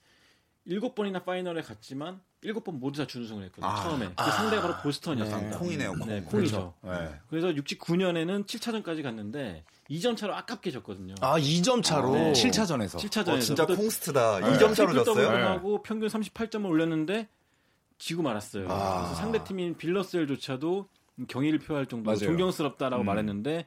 일곱 0.67 0.95
번이나 0.95 1.25
파이널에 1.25 1.63
갔지만 1.63 2.21
일곱 2.43 2.65
번 2.65 2.81
모두 2.81 2.99
다 3.01 3.07
준우승을 3.07 3.45
했거든요. 3.45 3.67
아. 3.71 3.83
처음에. 3.83 4.07
그 4.17 4.31
상대가 4.31 4.63
바로 4.63 4.77
보스턴이었습니다. 4.83 5.59
콩이네요, 5.59 5.93
콩. 5.93 6.09
네, 6.09 6.23
콩이죠. 6.23 6.75
네. 6.83 7.15
그래서 7.29 7.49
69년에는 7.49 8.47
7차전까지 8.47 9.03
갔는데 9.03 9.65
2점 9.91 10.17
차로 10.17 10.35
아깝게 10.35 10.71
졌거든요. 10.71 11.15
아, 11.21 11.39
2점 11.39 11.83
차로. 11.83 12.13
네. 12.15 12.33
7차전에서 12.33 12.97
7차전에서 12.99 13.29
어, 13.29 13.39
진짜 13.41 13.67
콩스럽다. 13.67 14.41
2점 14.41 14.75
차로 14.75 15.05
졌어요? 15.05 15.29
하고 15.49 15.83
평균 15.83 16.09
38점을 16.09 16.65
올렸는데 16.67 17.29
지고 17.99 18.23
말았어요. 18.23 18.69
아. 18.71 19.03
그래서 19.03 19.15
상대 19.17 19.45
팀인 19.45 19.77
빌 19.77 19.99
러셀조차도 19.99 20.89
경의를 21.29 21.59
표할 21.59 21.85
정도로 21.85 22.17
맞아요. 22.17 22.31
존경스럽다라고 22.31 23.03
음. 23.03 23.07
말했는데 23.07 23.67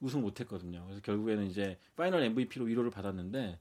우승 0.00 0.20
못했거든요. 0.22 0.82
그래서 0.86 1.00
결국에는 1.02 1.46
이제 1.46 1.78
파이널 1.96 2.22
MVP로 2.24 2.64
위로를 2.64 2.90
받았는데 2.90 3.58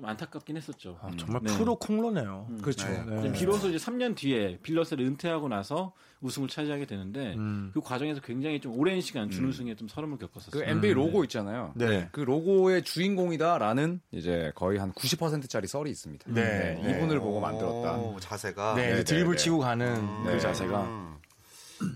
좀 0.00 0.08
안타깝긴 0.08 0.56
했었죠. 0.56 0.98
아, 1.02 1.10
정말 1.18 1.42
네. 1.44 1.56
프로 1.56 1.76
콩러네요. 1.76 2.48
그렇죠. 2.62 2.88
네. 2.88 3.04
네. 3.04 3.32
비로소 3.32 3.68
이제 3.68 3.76
3년 3.76 4.16
뒤에 4.16 4.58
빌 4.62 4.72
러셀을 4.72 5.04
은퇴하고 5.04 5.48
나서 5.48 5.92
우승을 6.22 6.48
차지하게 6.48 6.86
되는데 6.86 7.34
음. 7.34 7.70
그 7.74 7.80
과정에서 7.80 8.20
굉장히 8.22 8.60
좀 8.60 8.78
오랜 8.78 9.00
시간 9.02 9.30
준우승에 9.30 9.74
좀 9.76 9.88
설움을 9.88 10.16
겪었었어요. 10.18 10.64
그 10.64 10.70
NBA 10.70 10.94
로고 10.94 11.22
있잖아요. 11.24 11.72
네. 11.76 12.08
그 12.12 12.20
로고의 12.20 12.82
주인공이다라는 12.82 14.00
이제 14.12 14.52
거의 14.54 14.78
한 14.78 14.92
90%짜리 14.92 15.66
썰이 15.66 15.90
있습니다. 15.90 16.24
네. 16.28 16.80
네, 16.82 16.90
이분을 16.96 17.20
보고 17.20 17.40
만들었다. 17.40 17.96
오, 17.98 18.18
자세가. 18.20 18.74
네, 18.74 19.02
네, 19.04 19.04
네. 19.04 19.36
치고 19.36 19.58
가는 19.58 20.24
그 20.24 20.30
네. 20.30 20.38
자세가. 20.38 20.82
음. 20.82 21.16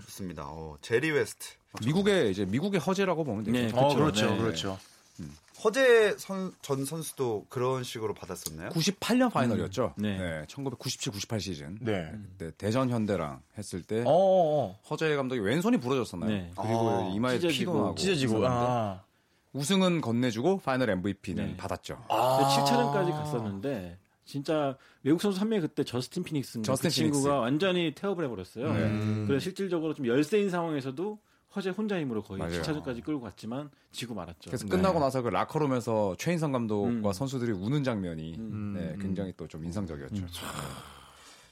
좋습니다. 0.05 0.45
어, 0.47 0.75
제리 0.81 1.11
웨스트. 1.11 1.55
미국의 1.83 2.31
이제 2.31 2.45
미국의 2.45 2.79
허재라고 2.79 3.23
보면 3.23 3.43
되죠. 3.43 3.57
네, 3.57 3.71
어. 3.75 3.93
그렇죠, 3.93 4.29
네. 4.31 4.37
그렇죠. 4.37 4.79
허재 5.63 6.15
선, 6.17 6.51
전 6.61 6.85
선수도 6.85 7.45
그런 7.49 7.83
식으로 7.83 8.13
받았었나요? 8.13 8.69
98년 8.69 9.31
파이널이었죠. 9.31 9.93
네. 9.97 10.17
네. 10.17 10.45
1997, 10.47 11.13
98 11.13 11.39
시즌. 11.39 11.77
네. 11.81 12.11
그때 12.37 12.51
대전 12.57 12.89
현대랑 12.89 13.41
했을 13.57 13.81
때 13.81 14.01
어, 14.01 14.05
어, 14.07 14.79
허재 14.89 15.15
감독이 15.15 15.41
왼손이 15.41 15.77
부러졌었나요? 15.77 16.29
네. 16.29 16.51
그리고 16.57 16.89
아, 16.89 17.09
이마에 17.13 17.39
찢어지고, 17.39 17.71
피도 17.71 17.83
나고 17.83 17.95
찢어지고. 17.95 18.47
아. 18.47 19.03
우승은 19.53 20.01
건네주고 20.01 20.59
파이널 20.59 20.89
MVP는 20.89 21.45
네. 21.51 21.57
받았죠. 21.57 22.03
아. 22.09 22.39
7차전까지 22.65 23.11
갔었는데 23.11 23.97
진짜 24.25 24.75
외국 25.03 25.21
선수 25.21 25.39
한 25.39 25.47
명이 25.49 25.61
그때 25.61 25.83
저스틴 25.85 26.23
피닉스인가 26.23 26.65
저스틴 26.65 26.89
그 26.89 26.93
친구가 26.95 27.29
피닉스. 27.29 27.41
완전히 27.41 27.93
태업을 27.95 28.25
해버렸어요. 28.25 28.73
네. 28.73 29.25
그래서 29.27 29.43
실질적으로 29.43 29.93
좀 29.93 30.07
열세인 30.07 30.49
상황에서도 30.49 31.17
허재 31.55 31.69
혼자 31.69 31.99
힘으로 31.99 32.21
거의 32.21 32.39
맞아요. 32.39 32.61
7차전까지 32.61 33.03
끌고 33.03 33.21
갔지만 33.21 33.69
지고 33.91 34.13
말았죠. 34.13 34.49
그래서 34.49 34.65
네. 34.65 34.69
끝나고 34.71 34.99
나서 34.99 35.21
그 35.21 35.29
라커룸에서 35.29 36.15
최인선 36.17 36.51
감독과 36.51 37.09
음. 37.09 37.13
선수들이 37.13 37.51
우는 37.53 37.83
장면이 37.83 38.35
음. 38.37 38.73
네, 38.77 38.95
굉장히 39.01 39.33
또 39.37 39.47
좀 39.47 39.63
인상적이었죠. 39.63 40.25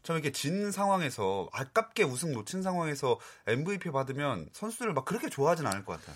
좀 0.04 0.16
이렇게 0.18 0.32
진 0.34 0.72
상황에서 0.72 1.48
아깝게 1.54 2.04
우승 2.04 2.34
놓친 2.34 2.62
상황에서 2.62 3.20
MVP 3.48 3.92
받으면 3.92 4.50
선수들을 4.52 4.94
막 4.94 5.06
그렇게 5.06 5.30
좋아하진 5.30 5.66
않을 5.66 5.86
것 5.86 5.94
같아요. 6.00 6.16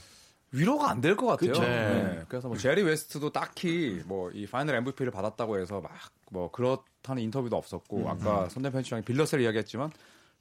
위로가 0.52 0.90
안 0.90 1.02
될 1.02 1.16
것 1.16 1.28
같아요. 1.28 1.52
그쵸. 1.52 1.62
네. 1.62 2.24
그래서 2.28 2.48
뭐 2.50 2.58
제리 2.58 2.82
웨스트도 2.84 3.32
딱히 3.32 4.02
뭐 4.06 4.30
이 4.34 4.46
파이널 4.48 4.76
MVP를 4.76 5.12
받았다고 5.12 5.60
해서 5.60 5.82
막 5.82 5.92
뭐 6.30 6.52
그렇다는 6.52 7.22
인터뷰도 7.24 7.56
없었고 7.56 8.10
아까 8.10 8.50
손대범 8.50 8.70
편집장이 8.70 9.04
빌 9.04 9.16
러셀 9.16 9.40
이야기했지만 9.40 9.92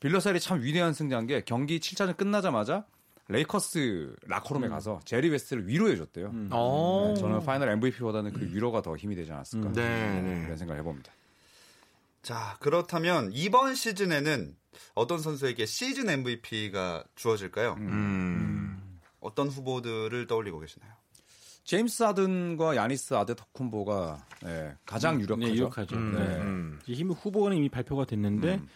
빌 0.00 0.12
러셀이 0.12 0.40
참 0.40 0.60
위대한 0.60 0.92
승자인 0.92 1.28
게 1.28 1.42
경기 1.44 1.78
7차전 1.78 2.16
끝나자마자 2.16 2.84
레이커스 3.28 4.14
라커룸에 4.26 4.68
가서 4.68 5.00
제리 5.04 5.28
웨스트를 5.28 5.66
위로해 5.66 5.96
줬대요. 5.96 6.28
음. 6.28 6.48
어. 6.52 7.12
네, 7.14 7.20
저는 7.20 7.44
파이널 7.44 7.70
MVP보다는 7.70 8.32
그 8.32 8.46
위로가 8.54 8.82
더 8.82 8.96
힘이 8.96 9.16
되지 9.16 9.32
않았을까 9.32 9.72
네, 9.72 10.22
네. 10.22 10.42
그런 10.44 10.56
생각을 10.56 10.80
해봅니다. 10.80 11.12
자, 12.22 12.56
그렇다면 12.60 13.30
이번 13.32 13.74
시즌에는 13.74 14.56
어떤 14.94 15.18
선수에게 15.18 15.66
시즌 15.66 16.08
MVP가 16.08 17.04
주어질까요? 17.14 17.74
음. 17.78 19.00
어떤 19.20 19.48
후보들을 19.48 20.26
떠올리고 20.26 20.60
계시나요? 20.60 20.92
제임스 21.66 22.04
하든과 22.04 22.76
야니스 22.76 23.14
아데토쿤보가 23.14 24.24
네, 24.44 24.72
가장 24.86 25.20
유력하죠. 25.20 25.46
네, 25.46 25.52
유력하죠. 25.52 25.96
음. 25.96 26.12
네. 26.14 26.20
음. 26.40 26.80
이힘 26.86 27.10
후보는 27.10 27.56
이미 27.56 27.68
발표가 27.68 28.04
됐는데 28.04 28.54
음. 28.54 28.68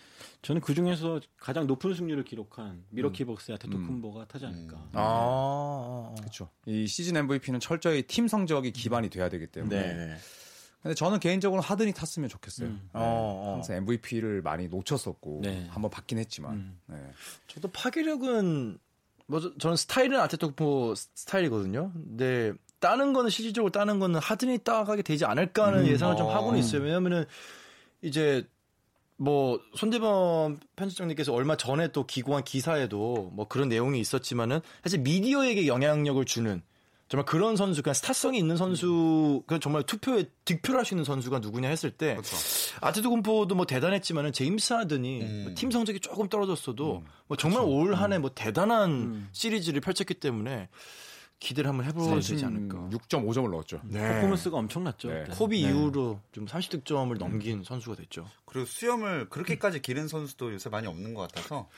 저는 0.43 0.61
그 0.61 0.75
중에서 0.75 1.21
가장 1.39 1.69
높은 1.69 1.95
승률을 1.95 2.25
기록한 2.25 2.83
미러키 2.91 3.25
벅스의 3.27 3.55
아테토쿤보가 3.57 4.27
타지 4.27 4.47
않을까. 4.47 4.89
아. 4.95 6.15
그렇죠. 6.19 6.51
이 6.67 6.87
시즌 6.89 7.17
MVP는 7.17 7.61
철저히 7.61 8.03
팀 8.03 8.27
성적이 8.27 8.73
기반이 8.73 9.09
돼야 9.09 9.29
되기 9.29 9.47
때문에. 9.47 9.81
네. 9.95 10.17
근데 10.83 10.95
저는 10.95 11.21
개인적으로 11.21 11.61
하든이 11.61 11.93
탔으면 11.93 12.29
좋겠어요. 12.29 12.69
음. 12.71 12.81
네, 12.83 12.91
어, 12.95 13.03
어. 13.03 13.53
항상 13.55 13.77
MVP를 13.77 14.43
많이 14.43 14.67
놓쳤었고 14.67 15.41
네. 15.45 15.67
한번 15.71 15.91
받긴 15.93 16.19
했지만. 16.19 16.55
음. 16.55 16.81
네. 16.87 16.97
저도 17.47 17.69
파괴력은 17.71 18.79
뭐 19.27 19.39
저- 19.41 19.57
저는 19.59 19.77
스타일은 19.77 20.19
아테토쿠포 20.19 20.95
스타일이거든요. 20.97 21.93
근데 21.93 22.53
따는 22.81 23.13
거는 23.13 23.31
실질적으로 23.31 23.71
따는 23.71 23.99
거는 23.99 24.21
하든이 24.21 24.59
따가게 24.59 25.03
되지 25.03 25.25
않을까 25.25 25.69
하는 25.69 25.87
예상을 25.87 26.17
좀 26.17 26.27
어. 26.27 26.35
하고는 26.35 26.59
있어요. 26.59 26.83
왜냐면은 26.83 27.25
이제 28.03 28.47
뭐 29.17 29.61
손대범 29.77 30.59
편집장님께서 30.77 31.33
얼마 31.35 31.57
전에 31.57 31.89
또 31.89 32.07
기고한 32.07 32.43
기사에도 32.43 33.31
뭐 33.35 33.47
그런 33.47 33.69
내용이 33.69 34.01
있었지만은 34.01 34.61
사실 34.83 35.01
미디어에게 35.01 35.67
영향력을 35.67 36.25
주는 36.25 36.63
정말 37.11 37.25
그런 37.27 37.57
선수, 37.57 37.83
그냥 37.83 37.93
스타성이 37.95 38.39
있는 38.39 38.57
선수, 38.57 39.43
그 39.47 39.59
정말 39.59 39.83
투표에 39.83 40.27
득표를 40.45 40.79
할 40.79 40.85
수 40.87 40.95
있는 40.95 41.05
선수가 41.05 41.41
누구냐 41.41 41.69
했을 41.69 41.91
때 41.91 42.13
그렇죠. 42.15 42.37
아테토군포도 42.81 43.57
뭐 43.57 43.67
대단했지만은 43.67 44.33
제임스 44.33 44.75
하든이 44.75 45.21
음. 45.21 45.43
뭐 45.43 45.55
팀 45.55 45.73
성적이 45.73 45.99
조금 45.99 46.29
떨어졌어도 46.29 47.03
뭐 47.27 47.37
정말 47.37 47.65
올한해 47.65 48.19
뭐 48.19 48.31
대단한 48.33 49.29
시리즈를 49.33 49.81
펼쳤기 49.81 50.15
때문에 50.15 50.69
기대를 51.41 51.71
한번 51.71 51.87
해보야 51.87 52.15
되지 52.17 52.45
않을까. 52.45 52.77
6.5점을 52.93 53.51
넣었죠. 53.51 53.81
네. 53.85 54.17
퍼포먼스가 54.17 54.59
엄청났죠. 54.59 55.09
네. 55.09 55.25
코비 55.31 55.63
네. 55.63 55.71
이후로 55.71 56.21
좀 56.33 56.47
30득점을 56.47 57.19
넘긴 57.19 57.65
선수가 57.65 57.97
됐죠. 57.97 58.27
그리고 58.45 58.67
수염을 58.67 59.31
그렇게까지 59.31 59.81
기른 59.81 60.07
선수도 60.07 60.53
요새 60.53 60.69
많이 60.69 60.87
없는 60.87 61.15
것 61.15 61.23
같아서 61.23 61.69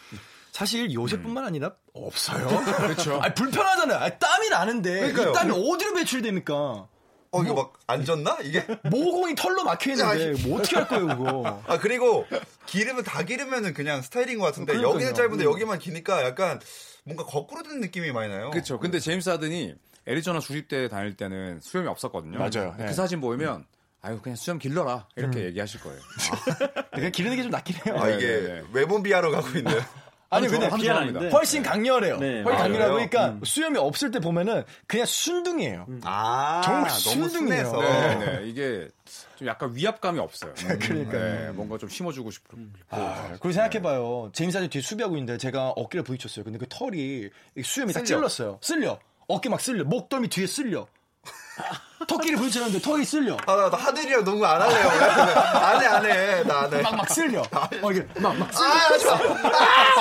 사실 0.51 0.93
요새뿐만 0.93 1.45
아니라 1.45 1.75
없어요. 1.95 2.47
그렇죠. 2.77 3.21
아니, 3.21 3.35
불편하잖아요. 3.35 3.99
아니, 3.99 4.19
땀이 4.19 4.49
나는데 4.51 5.13
그러니까요. 5.13 5.31
이 5.31 5.33
땀이 5.33 5.51
어디로 5.53 5.95
배출됩니까? 5.95 6.89
어 7.35 7.43
이거 7.43 7.73
막안 7.89 8.05
졌나 8.05 8.39
이게? 8.43 8.65
모공이 8.85 9.35
털로 9.35 9.65
막혀 9.65 9.93
있는데 9.93 10.33
뭐 10.47 10.59
어떻게 10.59 10.77
할 10.77 10.87
거예요, 10.87 11.07
그거? 11.09 11.63
아 11.67 11.79
그리고 11.79 12.27
기르면 12.67 13.05
다 13.05 13.23
기르면은 13.23 13.73
그냥 13.73 14.03
스타일인 14.03 14.39
것 14.39 14.45
같은데 14.47 14.73
그러니까요. 14.75 14.95
여기는 14.95 15.15
짧은데 15.15 15.45
여기만 15.45 15.79
기니까 15.79 16.25
약간 16.25 16.61
뭔가 17.05 17.25
거꾸로 17.25 17.63
된 17.63 17.81
느낌이 17.81 18.13
많이 18.13 18.31
나요. 18.33 18.51
그렇죠. 18.51 18.79
근데 18.79 19.01
제임스 19.01 19.31
하든이 19.31 19.75
애리조나 20.07 20.41
주립대 20.41 20.89
다닐 20.89 21.17
때는 21.17 21.61
수염이 21.63 21.89
없었거든요. 21.89 22.39
맞아요. 22.39 22.75
그 22.77 22.83
네. 22.83 22.93
사진 22.93 23.21
보이면 23.21 23.65
아유 24.03 24.21
그냥 24.21 24.37
수염 24.37 24.59
길러라 24.59 25.07
이렇게 25.17 25.45
얘기하실 25.47 25.81
거예요. 25.81 26.01
그냥 26.93 27.13
기르는 27.13 27.37
게 27.37 27.43
좀 27.45 27.51
낫긴 27.51 27.77
해요. 27.87 27.97
아 27.99 28.09
이게 28.11 28.27
네, 28.27 28.41
네, 28.41 28.49
네. 28.61 28.63
외모 28.75 29.03
비하러 29.03 29.31
가고 29.31 29.49
있네요. 29.59 29.81
아니 30.33 30.49
근데 30.49 30.67
조합니다. 30.67 30.97
아닌데. 30.97 31.29
훨씬 31.31 31.63
강렬해요. 31.63 32.17
네. 32.19 32.43
훨씬 32.43 32.59
아, 32.61 32.63
강렬하고? 32.63 32.95
그러니까 32.95 33.37
수염이 33.45 33.79
없을 33.79 34.11
때 34.11 34.19
보면은 34.19 34.65
그냥 34.87 35.05
순둥이에요. 35.07 35.87
아 36.05 36.63
정말 36.65 36.85
너무 36.91 37.29
순둥이에요. 37.29 37.65
순해서 37.67 37.81
네, 37.81 38.17
네. 38.41 38.49
이게 38.49 38.89
좀 39.37 39.47
약간 39.47 39.75
위압감이 39.75 40.19
없어요. 40.19 40.55
그러니까요. 40.81 41.21
네, 41.21 41.51
뭔가 41.53 41.77
좀 41.77 41.89
심어주고 41.89 42.31
싶고. 42.31 42.57
아, 42.91 43.29
그리고 43.41 43.53
생각해봐요. 43.53 44.31
제임스 44.33 44.57
하든 44.57 44.71
뒤에 44.71 44.81
수비하고 44.81 45.17
있는데 45.17 45.37
제가 45.37 45.71
어깨를 45.71 46.03
부딪혔어요. 46.05 46.45
근데 46.45 46.59
그 46.59 46.67
털이 46.69 47.29
이 47.57 47.63
수염이 47.63 47.93
딱 47.93 48.07
쓸려. 48.07 48.19
찔렀어요. 48.19 48.59
쓸려. 48.63 48.99
어깨 49.29 49.49
막 49.49 49.61
쓸려. 49.61 49.85
목덜미 49.85 50.29
뒤에 50.29 50.47
쓸려. 50.47 50.87
턱끼리 52.07 52.37
부딪혔는데 52.37 52.81
턱이 52.81 53.05
쓸려. 53.05 53.37
아, 53.47 53.57
나, 53.57 53.71
나 53.71 53.77
하들이랑 53.77 54.25
농구 54.25 54.47
안 54.47 54.61
할래요. 54.61 54.89
안 54.89 55.83
해, 55.83 55.87
안 55.87 56.07
해. 56.07 56.43
나 56.45 56.61
안 56.63 56.73
해. 56.75 56.83
막, 56.83 56.97
막 56.97 57.09
쓸려. 57.11 57.41
어, 57.41 57.91
이게 57.93 58.07
막, 58.21 58.37
막 58.37 58.53
쓸려. 58.53 58.67
아, 58.69 58.75
하지 58.77 59.07
마. 59.07 59.19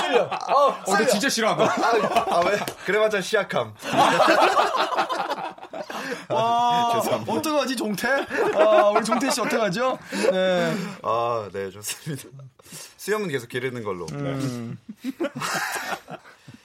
쓸려. 0.01 0.23
어, 0.23 0.67
어, 0.67 0.83
근데 0.85 1.07
진짜 1.07 1.29
싫어한다. 1.29 1.63
아, 1.65 2.35
아, 2.37 2.41
왜? 2.45 2.59
그래봤자 2.85 3.21
시약함. 3.21 3.73
와, 6.29 6.99
어떡하지, 7.27 7.75
종태? 7.75 8.07
아, 8.55 8.89
우리 8.89 9.03
종태 9.03 9.29
씨 9.29 9.41
어떡하죠? 9.41 9.97
네. 10.31 10.73
아, 11.03 11.49
네, 11.51 11.69
좋습니다. 11.69 12.23
수염은 12.97 13.27
계속 13.29 13.47
기르는 13.49 13.83
걸로. 13.83 14.05
음. 14.13 14.77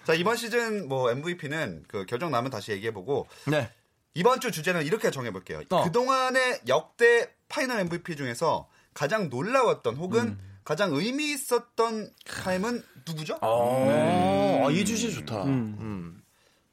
자, 0.06 0.14
이번 0.14 0.36
시즌 0.36 0.88
뭐 0.88 1.10
MVP는 1.10 1.84
그 1.88 2.06
결정 2.06 2.30
나면 2.30 2.50
다시 2.50 2.70
얘기해보고 2.72 3.26
네. 3.46 3.70
이번 4.16 4.40
주 4.40 4.50
주제는 4.50 4.84
이렇게 4.86 5.10
정해볼게요. 5.10 5.62
어. 5.70 5.84
그동안의 5.84 6.62
역대 6.68 7.30
파이널 7.48 7.80
MVP 7.80 8.16
중에서 8.16 8.66
가장 8.94 9.28
놀라웠던 9.28 9.96
혹은 9.96 10.20
음. 10.28 10.38
가장 10.64 10.92
의미 10.94 11.32
있었던 11.32 12.10
파엠은 12.26 12.82
누구죠? 13.06 13.38
어, 13.42 14.68
이 14.70 14.84
주제 14.86 15.10
좋다. 15.10 15.44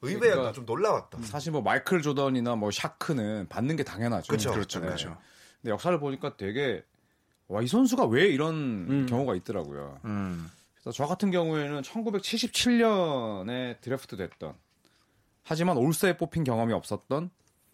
의외였다. 0.02 0.36
그러니까 0.36 0.52
좀 0.54 0.66
놀라웠다. 0.66 1.20
사실 1.24 1.52
뭐 1.52 1.62
마이클 1.62 2.02
조던이나 2.02 2.56
뭐 2.56 2.72
샤크는 2.72 3.48
받는 3.50 3.76
게 3.76 3.84
당연하죠. 3.84 4.32
그쵸. 4.32 4.52
그렇죠, 4.52 4.80
네. 4.80 4.88
그렇죠. 4.88 5.18
근데 5.62 5.72
역사를 5.72 5.98
보니까 6.00 6.38
되게 6.38 6.84
와 7.50 7.62
이 7.62 7.68
선수가 7.68 8.06
왜 8.06 8.26
이런 8.28 8.54
음. 8.56 9.06
경우가 9.08 9.36
있더라고요. 9.36 10.00
음. 10.06 10.50
그래서 10.82 10.96
저 10.96 11.06
같은 11.06 11.30
경우에는 11.30 11.82
1977년에 11.82 13.80
드래프트 13.82 14.16
됐던 14.18 14.56
하지만 15.44 15.78
올스타에 15.78 16.18
뽑힌 16.18 16.44
경험이 16.44 16.74
없었던 16.74 17.30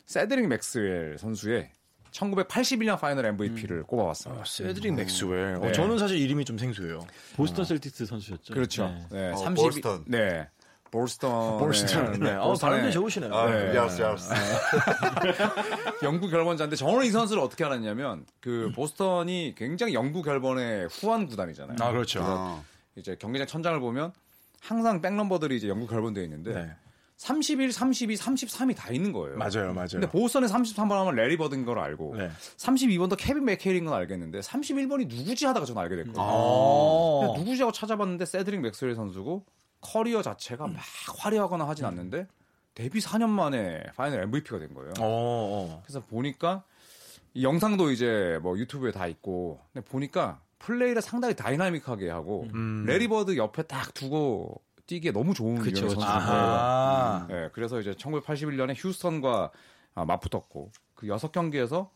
세드릭 0.06 0.48
맥스웰 0.48 1.18
선수의 1.18 1.72
1981년 2.12 3.00
파이널 3.00 3.26
MVP를 3.28 3.84
꼽아봤어요. 3.84 4.40
아, 4.40 4.44
세드릭 4.44 4.96
맥스웰. 4.96 5.56
어, 5.56 5.60
네. 5.60 5.72
저는 5.72 6.00
사실 6.00 6.18
이름이 6.18 6.46
좀 6.46 6.58
생소해요. 6.58 7.00
보스턴 7.36 7.66
셀틱스 7.66 8.08
선수였죠. 8.08 8.54
그렇죠. 8.54 8.88
네. 8.88 9.06
네, 9.12 9.32
어, 9.32 9.36
32 9.38 9.62
볼스턴. 9.62 10.04
네. 10.08 10.48
볼스턴. 10.90 11.60
볼스턴. 11.60 12.20
네. 12.20 12.32
어, 12.32 12.54
발음이 12.54 12.92
좋으시네요. 12.92 13.32
아, 13.32 13.46
네. 13.48 13.76
yes, 13.76 14.02
yes. 14.02 14.34
영구 16.02 16.30
결번자인데 16.30 16.76
저는 16.76 17.06
이 17.06 17.12
선수를 17.12 17.44
어떻게 17.44 17.64
알았냐면 17.64 18.26
그 18.40 18.72
보스턴이 18.76 19.54
굉장히 19.56 19.94
영구 19.94 20.24
결번에 20.24 20.88
후한 20.88 21.28
구단이잖아요. 21.28 21.78
아, 21.80 21.92
그렇죠. 21.92 22.22
어. 22.24 22.66
이제 22.96 23.16
경기장 23.20 23.46
천장을 23.46 23.80
보면 23.80 24.14
항상 24.62 25.00
백넘버들이 25.02 25.58
이제 25.58 25.68
영구 25.70 25.86
결번되어 25.86 26.24
있는데 26.24 26.54
네. 26.54 26.72
31, 27.20 27.74
32, 27.74 28.16
33이 28.16 28.76
다 28.78 28.90
있는 28.92 29.12
거예요. 29.12 29.38
맞아요, 29.38 29.74
맞아요. 29.74 29.88
근데 29.92 30.10
보스턴에 30.10 30.48
33번 30.48 30.92
하면 30.92 31.16
레리 31.16 31.36
버드인 31.36 31.66
걸 31.66 31.78
알고 31.78 32.16
네. 32.16 32.32
32번도 32.56 33.18
케빈 33.20 33.44
맥케일인 33.44 33.84
건 33.84 33.94
알겠는데 33.94 34.40
31번이 34.40 35.08
누구지 35.14 35.46
하다가 35.46 35.66
저는 35.66 35.82
알게 35.82 35.98
됐거든요. 35.98 36.24
어. 36.24 37.20
그냥 37.20 37.40
누구지 37.40 37.62
하고 37.62 37.74
찾아봤는데 37.74 38.26
세드릭 38.26 38.62
맥스웰 38.62 38.96
선수고 38.96 39.46
커리어 39.82 40.22
자체가 40.22 40.68
막 40.68 40.82
화려하거나 41.18 41.68
하진 41.68 41.84
않는데 41.84 42.26
데뷔 42.74 43.00
4년 43.00 43.28
만에 43.28 43.84
파이널 43.98 44.24
MVP가 44.24 44.60
된 44.60 44.74
거예요. 44.74 44.92
어, 45.00 45.04
어. 45.04 45.82
그래서 45.84 46.00
보니까 46.00 46.64
이 47.34 47.44
영상도 47.44 47.92
이제 47.92 48.40
뭐 48.42 48.58
유튜브에 48.58 48.94
다 48.94 49.08
있고 49.08 49.60
근데 49.74 49.86
보니까 49.86 50.40
플레이를 50.60 51.02
상당히 51.02 51.36
다이나믹하게 51.36 52.10
하고 52.10 52.48
음. 52.54 52.86
레리 52.88 53.10
버드 53.10 53.36
옆에 53.36 53.64
딱 53.64 53.94
두고 53.94 54.62
뛰기에 54.90 55.12
너무 55.12 55.36
좋은 55.36 55.60
그쵸, 55.60 55.86
유형의 55.86 55.96
거예요. 55.96 56.10
아하. 56.12 57.28
네, 57.30 57.50
그래서 57.54 57.80
이제 57.80 57.92
1981년에 57.92 58.74
휴스턴과 58.76 59.52
아, 59.94 60.06
맞붙었고 60.06 60.72
그 60.96 61.08
여섯 61.08 61.32
경기에서 61.32 61.92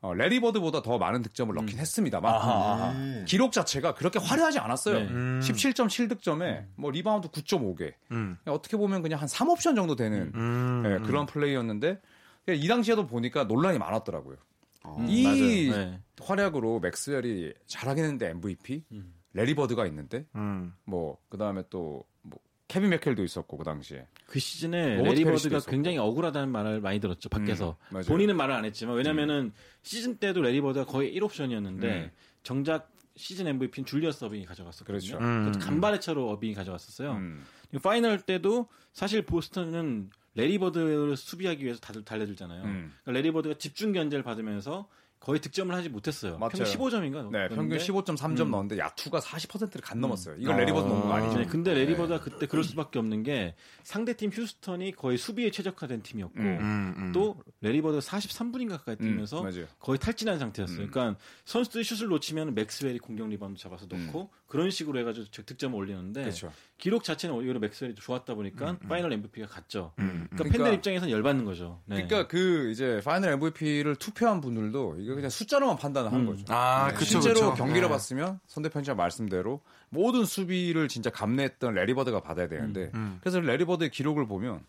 어, 0.00 0.14
레리 0.14 0.40
버드보다 0.40 0.80
더 0.80 0.96
많은 0.96 1.22
득점을 1.22 1.54
넣긴 1.54 1.78
했습니다만 1.78 2.32
아하. 2.32 2.90
음. 2.92 3.24
기록 3.26 3.52
자체가 3.52 3.94
그렇게 3.94 4.18
화려하지 4.18 4.60
않았어요. 4.60 4.98
네. 5.00 5.08
음. 5.08 5.40
17.7득점에 5.42 6.66
뭐 6.76 6.90
리바운드 6.90 7.28
9.5개. 7.28 7.94
음. 8.12 8.38
어떻게 8.46 8.76
보면 8.76 9.02
그냥 9.02 9.20
한 9.20 9.28
3옵션 9.28 9.74
정도 9.74 9.96
되는 9.96 10.32
음. 10.34 10.82
네, 10.84 10.98
그런 11.06 11.26
플레이였는데 11.26 12.00
이 12.48 12.68
당시에도 12.68 13.06
보니까 13.06 13.44
논란이 13.44 13.78
많았더라고요. 13.78 14.36
어. 14.84 15.04
이. 15.06 15.68
네. 15.70 16.00
활약으로 16.22 16.80
맥스웰이 16.80 17.54
잘하긴 17.66 18.04
했는데 18.04 18.28
MVP, 18.28 18.84
음. 18.92 19.14
레리 19.32 19.54
버드가 19.54 19.86
있는데 19.86 20.26
음. 20.34 20.74
뭐 20.84 21.18
그다음에 21.28 21.62
또 21.70 22.04
뭐 22.22 22.38
케빈 22.68 22.90
맥켈도 22.90 23.24
있었고 23.24 23.56
그 23.56 23.64
당시에 23.64 24.06
그 24.26 24.38
시즌에 24.38 24.96
로버트 24.96 25.08
레리 25.10 25.24
패리시도 25.24 25.48
버드가 25.48 25.56
있었고. 25.58 25.70
굉장히 25.70 25.98
억울하다는 25.98 26.50
말을 26.50 26.80
많이 26.80 27.00
들었죠 27.00 27.28
밖에서 27.28 27.76
음. 27.92 28.02
본인은 28.06 28.36
말을 28.36 28.54
안 28.54 28.64
했지만 28.64 28.96
왜냐면은 28.96 29.52
시즌 29.82 30.16
때도 30.16 30.40
레리 30.42 30.60
버드가 30.60 30.86
거의 30.86 31.12
1옵션이었는데 31.18 31.84
음. 31.84 32.10
정작 32.44 32.92
시즌 33.16 33.48
MVP는 33.48 33.84
줄리어스 33.86 34.24
어빙이 34.24 34.46
가져갔었거든요. 34.46 35.18
그렇죠. 35.18 35.18
음. 35.18 35.52
간발의 35.58 36.00
차로 36.00 36.30
어빙이 36.30 36.54
가져갔었어요. 36.54 37.12
음, 37.12 37.44
파이널 37.82 38.20
때도 38.20 38.68
사실 38.92 39.22
보스턴은 39.22 40.10
레리 40.34 40.58
버드를 40.58 41.16
수비하기 41.16 41.64
위해서 41.64 41.80
다들 41.80 42.04
달려들잖아요. 42.04 42.62
음. 42.62 42.92
그러니까 43.02 43.12
레리 43.12 43.32
버드가 43.32 43.56
집중 43.58 43.92
견제를 43.92 44.22
받으면서 44.22 44.88
거의 45.20 45.38
득점을 45.38 45.74
하지 45.74 45.90
못했어요. 45.90 46.38
맞아요. 46.38 46.48
평균 46.50 46.64
15점인가? 46.64 47.30
네 47.30 47.48
평균 47.50 47.76
15.3점 47.78 48.40
음. 48.40 48.50
넣었는데 48.52 48.78
야투가 48.78 49.20
40%를 49.20 49.82
안 49.82 50.00
넘었어요. 50.00 50.34
이건 50.38 50.56
레리 50.56 50.72
버드 50.72 50.88
농구가 50.88 51.16
아니죠. 51.16 51.38
네, 51.38 51.44
근데 51.44 51.74
레리 51.74 51.94
버드가 51.94 52.20
그때 52.20 52.46
그럴 52.46 52.64
수밖에 52.64 52.98
없는 52.98 53.22
게 53.22 53.54
상대팀 53.82 54.30
휴스턴이 54.32 54.92
거의 54.92 55.18
수비에 55.18 55.50
최적화된 55.50 56.02
팀이었고 56.02 56.38
음. 56.40 56.44
음, 56.60 56.94
음. 56.96 57.12
또 57.12 57.36
레리 57.60 57.82
버드가 57.82 58.00
43분인가 58.00 58.70
가까이 58.78 58.96
뛰면서 58.96 59.42
음. 59.42 59.66
거의 59.78 59.98
탈진한 59.98 60.38
상태였어요. 60.38 60.84
음. 60.86 60.90
그러니까 60.90 61.20
선수들이 61.44 61.84
슛을 61.84 62.08
놓치면 62.08 62.54
맥스웰이 62.54 62.98
공격 62.98 63.28
리바운드 63.28 63.60
잡아서 63.60 63.86
넣고 63.90 64.30
그런 64.46 64.70
식으로 64.70 64.98
해가지고 65.00 65.26
저- 65.30 65.42
득점을 65.44 65.76
올리는데 65.78 66.22
그렇죠. 66.22 66.50
기록 66.80 67.04
자체는 67.04 67.34
오히려 67.36 67.58
맥스웰이 67.60 67.94
좋았다 67.94 68.34
보니까 68.34 68.78
파이널 68.88 69.12
MVP가 69.12 69.46
갔죠. 69.46 69.92
음. 69.98 70.26
그러니까, 70.30 70.36
그러니까- 70.36 70.58
팬들 70.58 70.74
입장에서는 70.74 71.12
열받는 71.12 71.44
거죠. 71.44 71.80
네. 71.84 71.96
그러니까 71.96 72.26
그 72.26 72.70
이제 72.70 73.00
파이널 73.04 73.32
MVP를 73.34 73.96
투표한 73.96 74.40
분들도 74.40 74.96
이거 74.98 75.14
그냥 75.14 75.30
숫자로만 75.30 75.76
판단을 75.76 76.10
한 76.12 76.20
음. 76.20 76.26
거죠. 76.26 76.44
아, 76.48 76.88
네, 76.88 76.94
그쵸, 76.94 77.20
실제로 77.20 77.50
그쵸. 77.50 77.54
경기를 77.54 77.82
네. 77.82 77.88
봤으면 77.88 78.40
손대범 78.46 78.68
편집장 78.68 78.94
말씀대로 78.94 79.60
모든 79.90 80.24
수비를 80.24 80.88
진짜 80.88 81.10
감내했던 81.10 81.74
레리버드가 81.74 82.20
받아야 82.22 82.48
되는데 82.48 82.90
음. 82.94 83.18
그래서 83.20 83.40
레리버드의 83.40 83.90
기록을 83.90 84.26
보면 84.26 84.64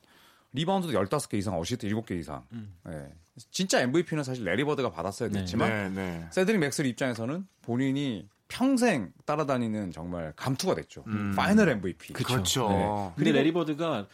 리바운드도 0.54 0.94
15개 0.94 1.36
이상, 1.38 1.58
어시스트 1.58 1.88
7개 1.88 2.20
이상. 2.20 2.44
음. 2.52 2.74
예. 2.90 3.08
진짜 3.52 3.80
MVP는 3.82 4.26
사실 4.26 4.44
레리버드가 4.44 4.92
받았어야 4.92 5.30
네. 5.30 5.40
됐지만 5.40 5.94
네, 5.96 6.02
네. 6.20 6.28
세드릭 6.32 6.60
맥스 6.60 6.82
입장에서는 6.82 7.48
본인이 7.62 8.28
평생 8.52 9.14
따라다니는 9.26 9.92
정말 9.92 10.34
감투가 10.36 10.76
됐죠. 10.76 11.06
음. 11.08 11.34
파이널 11.38 11.70
MVP. 11.70 12.12
그렇죠. 12.12 12.68
네. 12.70 12.76
근데 13.16 13.32
그리고- 13.32 13.38
레리 13.38 13.54
버드가 13.54 14.08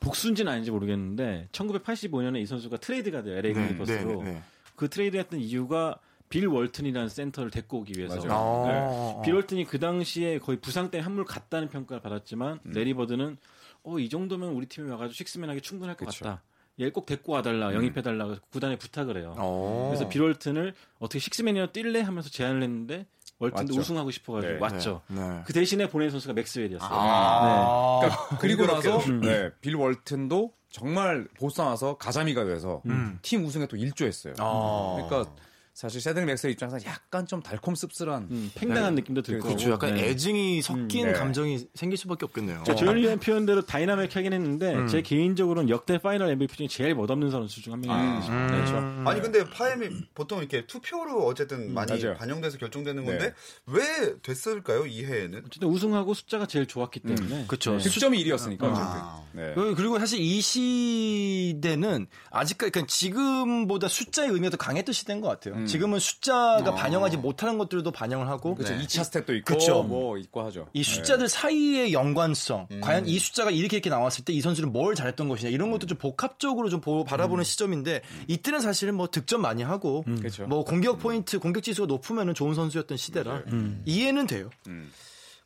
복수인지는 0.00 0.50
아닌지 0.50 0.70
모르겠는데 0.70 1.48
1985년에 1.52 2.40
이 2.40 2.46
선수가 2.46 2.78
트레이드가 2.78 3.22
돼요. 3.22 3.36
LA 3.36 3.52
네, 3.52 3.68
클리퍼스로. 3.68 4.22
네, 4.22 4.32
네. 4.32 4.42
그 4.76 4.88
트레이드했던 4.88 5.40
이유가 5.40 5.98
빌 6.30 6.46
월튼이라는 6.46 7.10
센터를 7.10 7.50
데리고 7.50 7.80
오기 7.80 7.92
위해서. 7.98 8.16
네. 8.16 9.22
빌 9.24 9.34
월튼이 9.34 9.66
그 9.66 9.78
당시에 9.78 10.38
거의 10.38 10.58
부상 10.58 10.90
때문에 10.90 11.04
한물 11.04 11.24
갔다는 11.26 11.68
평가를 11.68 12.00
받았지만 12.00 12.60
음. 12.64 12.72
레리 12.72 12.94
버드는 12.94 13.36
어, 13.84 13.98
이 13.98 14.08
정도면 14.08 14.50
우리 14.50 14.66
팀에 14.66 14.90
와가지고 14.90 15.12
식스맨하기 15.12 15.60
충분할 15.60 15.96
것 15.96 16.06
그쵸. 16.06 16.24
같다. 16.24 16.42
얘 16.80 16.90
꼭 16.90 17.04
데리고 17.04 17.32
와달라, 17.32 17.74
영입해달라, 17.74 18.24
그래서 18.24 18.40
구단에 18.50 18.78
부탁을 18.78 19.18
해요. 19.18 19.34
어. 19.36 19.90
그래서 19.92 20.08
빌 20.08 20.22
월튼을 20.22 20.72
어떻게 20.98 21.18
식스맨이나 21.18 21.66
뛸래 21.66 22.00
하면서 22.02 22.30
제안을 22.30 22.62
했는데 22.62 23.06
월튼도. 23.42 23.74
우승하고 23.74 24.10
싶어가지고 24.10 24.52
네. 24.54 24.58
왔죠. 24.60 25.02
네. 25.08 25.20
네. 25.20 25.40
그 25.44 25.52
대신에 25.52 25.88
보낸 25.88 26.10
선수가 26.10 26.32
맥스웰이었어요. 26.34 26.88
아. 26.90 28.00
그러니까 28.00 28.38
그리고 28.38 28.66
나서 28.66 28.98
음. 28.98 29.20
네, 29.20 29.50
빌 29.60 29.74
월튼도 29.74 30.52
정말 30.70 31.26
보스턴 31.38 31.66
와서 31.66 31.96
가자미가 31.98 32.44
돼서 32.44 32.82
음. 32.86 33.18
팀 33.22 33.44
우승에 33.44 33.66
또 33.66 33.76
일조했어요. 33.76 34.34
아. 34.38 35.06
그러니까 35.08 35.34
사실 35.74 36.02
세드릭 36.02 36.26
맥스웰 36.26 36.46
입장에서 36.48 36.84
약간 36.86 37.26
좀 37.26 37.42
달콤 37.42 37.74
씁쓸한 37.74 38.28
음, 38.30 38.50
팽당한 38.54 38.94
느낌도 38.94 39.22
들 39.22 39.38
거고. 39.38 39.48
그렇죠. 39.54 39.70
약간 39.72 39.94
네. 39.94 40.10
애증이 40.10 40.60
섞인 40.60 41.06
네. 41.06 41.12
감정이 41.14 41.66
생길 41.74 41.96
수밖에 41.96 42.26
없겠네요. 42.26 42.62
저 42.66 42.74
조현일의 42.74 43.18
표현대로 43.20 43.62
다이나믹하긴 43.62 44.34
했는데 44.34 44.74
음. 44.74 44.86
제 44.86 45.00
개인적으로는 45.00 45.70
역대 45.70 45.96
파이널 45.98 46.28
MVP 46.30 46.56
중에 46.58 46.68
제일 46.68 46.94
멋없는 46.94 47.30
선수 47.30 47.62
중 47.62 47.72
한 47.72 47.80
명이에요. 47.80 48.20
음. 48.28 48.46
네. 48.50 48.56
그렇죠. 48.56 48.76
아니 49.08 49.20
근데 49.22 49.44
파엠이 49.48 49.88
보통 50.14 50.40
이렇게 50.40 50.66
투표로 50.66 51.24
어쨌든 51.24 51.72
많이 51.72 51.90
맞아요. 52.02 52.16
반영돼서 52.18 52.58
결정되는 52.58 53.04
네. 53.04 53.10
건데 53.10 53.34
왜 53.66 53.80
됐을까요 54.22 54.84
이 54.84 55.06
해에는? 55.06 55.42
어쨌든 55.46 55.68
우승하고 55.68 56.12
숫자가 56.12 56.46
제일 56.46 56.66
좋았기 56.66 57.00
때문에. 57.00 57.46
그쵸. 57.48 57.78
네. 57.78 57.82
득점이 57.82 58.22
1위였으니까 58.24 58.58
아. 58.64 59.22
네. 59.32 59.52
그- 59.54 59.74
그리고 59.74 59.98
사실 59.98 60.20
이 60.20 60.38
시대는 60.42 62.06
아직까지 62.30 62.70
그러니까 62.72 62.86
지금보다 62.92 63.88
숫자의 63.88 64.28
의미가 64.28 64.50
더 64.50 64.56
강했던 64.58 64.92
시대인 64.92 65.22
것 65.22 65.28
같아요. 65.28 65.62
지금은 65.72 65.98
숫자가 65.98 66.74
반영하지 66.74 67.16
못하는 67.16 67.58
것들도 67.58 67.90
반영을 67.90 68.28
하고 68.28 68.54
그렇죠. 68.54 68.74
2차 68.74 69.04
stat도 69.04 69.34
있고 69.36 69.54
그쵸. 69.54 69.82
뭐 69.82 70.16
있고 70.18 70.42
하죠. 70.44 70.68
이 70.72 70.82
숫자들 70.82 71.28
사이의 71.28 71.92
연관성, 71.92 72.68
과연 72.80 73.06
이 73.08 73.18
숫자가 73.18 73.50
이렇게 73.50 73.76
이렇게 73.78 73.90
나왔을 73.90 74.24
때 74.24 74.32
이 74.32 74.40
선수는 74.40 74.72
뭘 74.72 74.94
잘했던 74.94 75.28
것이냐 75.28 75.50
이런 75.50 75.70
것도 75.70 75.86
좀 75.86 75.98
복합적으로 75.98 76.68
좀 76.68 76.80
보- 76.80 77.04
바라보는 77.04 77.44
시점인데 77.44 78.02
이때는 78.28 78.60
사실은 78.60 78.94
뭐 78.94 79.08
득점 79.08 79.40
많이 79.42 79.62
하고 79.62 80.04
그렇죠. 80.04 80.46
뭐 80.46 80.64
공격 80.64 80.98
포인트, 81.00 81.38
공격 81.38 81.62
지수가 81.62 81.86
높으면 81.86 82.34
좋은 82.34 82.54
선수였던 82.54 82.96
시대라 82.96 83.42
이해는 83.84 84.26
돼요. 84.26 84.50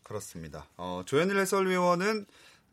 그렇습니다. 0.02 0.66
어, 0.76 1.02
조현일 1.04 1.38
해설위원은 1.38 2.26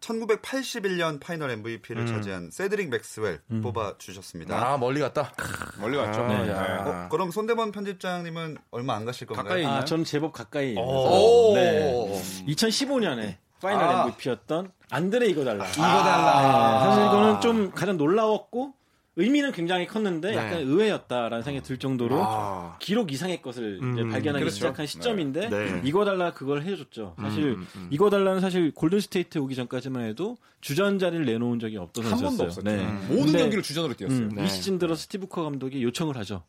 1981년 0.03 1.19
파이널 1.19 1.51
MVP를 1.51 2.05
차지한 2.05 2.49
세드릭 2.51 2.89
맥스웰 2.89 3.39
뽑아 3.61 3.95
주셨습니다. 3.97 4.55
아 4.73 4.77
멀리 4.77 4.99
갔다. 4.99 5.31
멀리 5.79 5.97
갔죠. 5.97 6.25
네. 6.27 6.45
네. 6.45 6.51
어, 6.53 7.07
그럼 7.09 7.31
손대범 7.31 7.71
편집장님은 7.71 8.57
얼마 8.71 8.95
안 8.95 9.05
가실 9.05 9.27
건가요? 9.27 9.43
가까이 9.45 9.65
아, 9.65 9.69
있나요? 9.69 9.85
저는 9.85 10.03
제법 10.03 10.33
가까이. 10.33 10.75
오. 10.77 11.53
네. 11.55 12.21
2015년에 12.47 13.37
파이널 13.61 13.83
아. 13.83 14.03
MVP였던 14.03 14.71
안드레 14.89 15.27
이궈달라. 15.27 15.65
이궈달라. 15.69 16.79
네, 16.79 16.85
사실 16.85 17.03
이거는 17.05 17.41
좀 17.41 17.71
가장 17.71 17.97
놀라웠고 17.97 18.73
의미는 19.15 19.51
굉장히 19.51 19.85
컸는데 19.85 20.31
네. 20.31 20.37
약간 20.37 20.59
의외였다라는 20.61 21.43
생각이 21.43 21.65
들 21.65 21.77
정도로 21.77 22.17
아. 22.23 22.77
기록 22.79 23.11
이상의 23.11 23.41
것을 23.41 23.77
이제 23.77 24.01
음, 24.01 24.09
발견하기 24.09 24.43
그렇죠. 24.43 24.55
시작한 24.55 24.87
시점인데 24.87 25.49
네. 25.49 25.81
이궈달라 25.83 26.33
그걸 26.33 26.63
해줬죠. 26.63 27.15
사실 27.19 27.43
음, 27.43 27.67
음. 27.75 27.87
이궈달라는 27.91 28.41
사실 28.41 28.71
골든 28.73 28.99
스테이트 29.01 29.37
오기 29.37 29.55
전까지만 29.55 30.05
해도 30.05 30.37
주전 30.61 30.97
자리를 30.97 31.25
내놓은 31.25 31.59
적이 31.59 31.77
없던 31.77 32.05
한 32.05 32.17
선수였어요. 32.17 32.37
번도 32.37 32.43
없었죠. 32.43 32.63
네. 32.63 33.07
모든 33.07 33.25
근데, 33.25 33.39
경기를 33.39 33.63
주전으로 33.63 33.93
뛰었어요. 33.93 34.19
음, 34.19 34.29
네. 34.35 34.45
이 34.45 34.47
시즌 34.47 34.79
들어 34.79 34.95
스티브 34.95 35.27
커 35.27 35.43
감독이 35.43 35.83
요청을 35.83 36.17
하죠. 36.17 36.43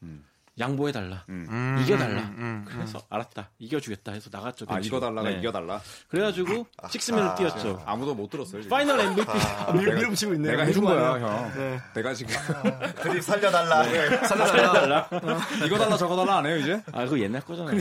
음. 0.57 0.61
양보해 0.61 0.93
달라. 0.93 1.25
음, 1.29 1.79
이겨 1.83 1.97
달라. 1.99 2.21
음, 2.21 2.35
음, 2.39 2.65
그래서 2.69 3.01
알았다. 3.11 3.51
이겨주겠다 3.59 4.13
해서 4.13 4.31
나갔죠. 4.33 4.67
아. 4.69 4.79
이궈달라가 4.81 5.29
네. 5.29 5.39
이겨 5.39 5.51
달라. 5.51 5.81
그래가지고 6.09 6.67
식스맨을 6.91 7.35
뛰었죠. 7.35 7.83
아 7.85 7.97
무도 7.97 8.15
못 8.15 8.31
들었어요. 8.31 8.63
지금. 8.63 8.71
파이널 8.71 9.01
MVP. 9.01 9.29
아, 9.31 9.73
밀, 9.73 9.93
밀어붙이고 9.95 10.35
있네요. 10.35 10.53
내가 10.53 10.63
해준 10.65 10.85
거야. 10.85 11.19
형. 11.19 11.53
네. 11.57 11.81
내가 11.95 12.15
지금 12.15 12.35
드립 13.03 13.23
살려달라. 13.23 13.83
살려달라. 14.29 15.09
이거 15.67 15.77
달라 15.79 15.97
저거 15.97 16.15
달라 16.17 16.39
안 16.39 16.47
해요 16.47 16.57
이제? 16.59 16.81
아, 16.93 17.05
그거 17.05 17.19
옛날 17.19 17.41
거잖아요. 17.43 17.81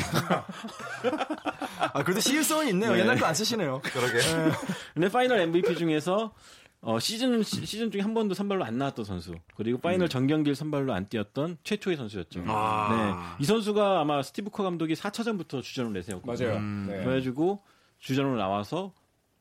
아, 1.94 2.04
그래도 2.04 2.20
시의성은 2.20 2.68
있네요. 2.70 2.98
옛날 2.98 3.18
거 3.18 3.24
안 3.28 3.34
쓰시네요. 3.36 3.82
그러게. 3.84 4.20
근데 4.94 5.10
파이널 5.10 5.40
MVP 5.42 5.76
중에서 5.76 6.34
어, 6.86 7.00
시즌 7.00 7.42
시- 7.44 7.66
시즌 7.66 7.90
중에 7.92 8.02
한 8.02 8.14
번도 8.14 8.34
선발로 8.36 8.64
안 8.66 8.78
나왔던 8.78 9.06
선수 9.06 9.34
그리고 9.56 9.80
파이널 9.80 10.10
전경기를 10.10 10.54
선발로 10.54 10.94
안 10.94 11.08
뛰었던 11.08 11.58
최초의 11.64 11.96
선수였죠. 11.96 12.44
아. 12.48 13.36
네, 13.40 13.44
이 13.44 13.46
선수가 13.46 14.02
아마 14.02 14.22
스티브 14.22 14.50
커 14.50 14.64
감독이 14.64 14.94
4차전부터 14.94 15.62
주전을 15.64 15.94
내세웠거든요. 15.94 16.48
맞아요. 16.48 16.60
네. 16.62 17.04
그래가지고 17.06 17.64
주전으로 18.00 18.36
나와서 18.36 18.94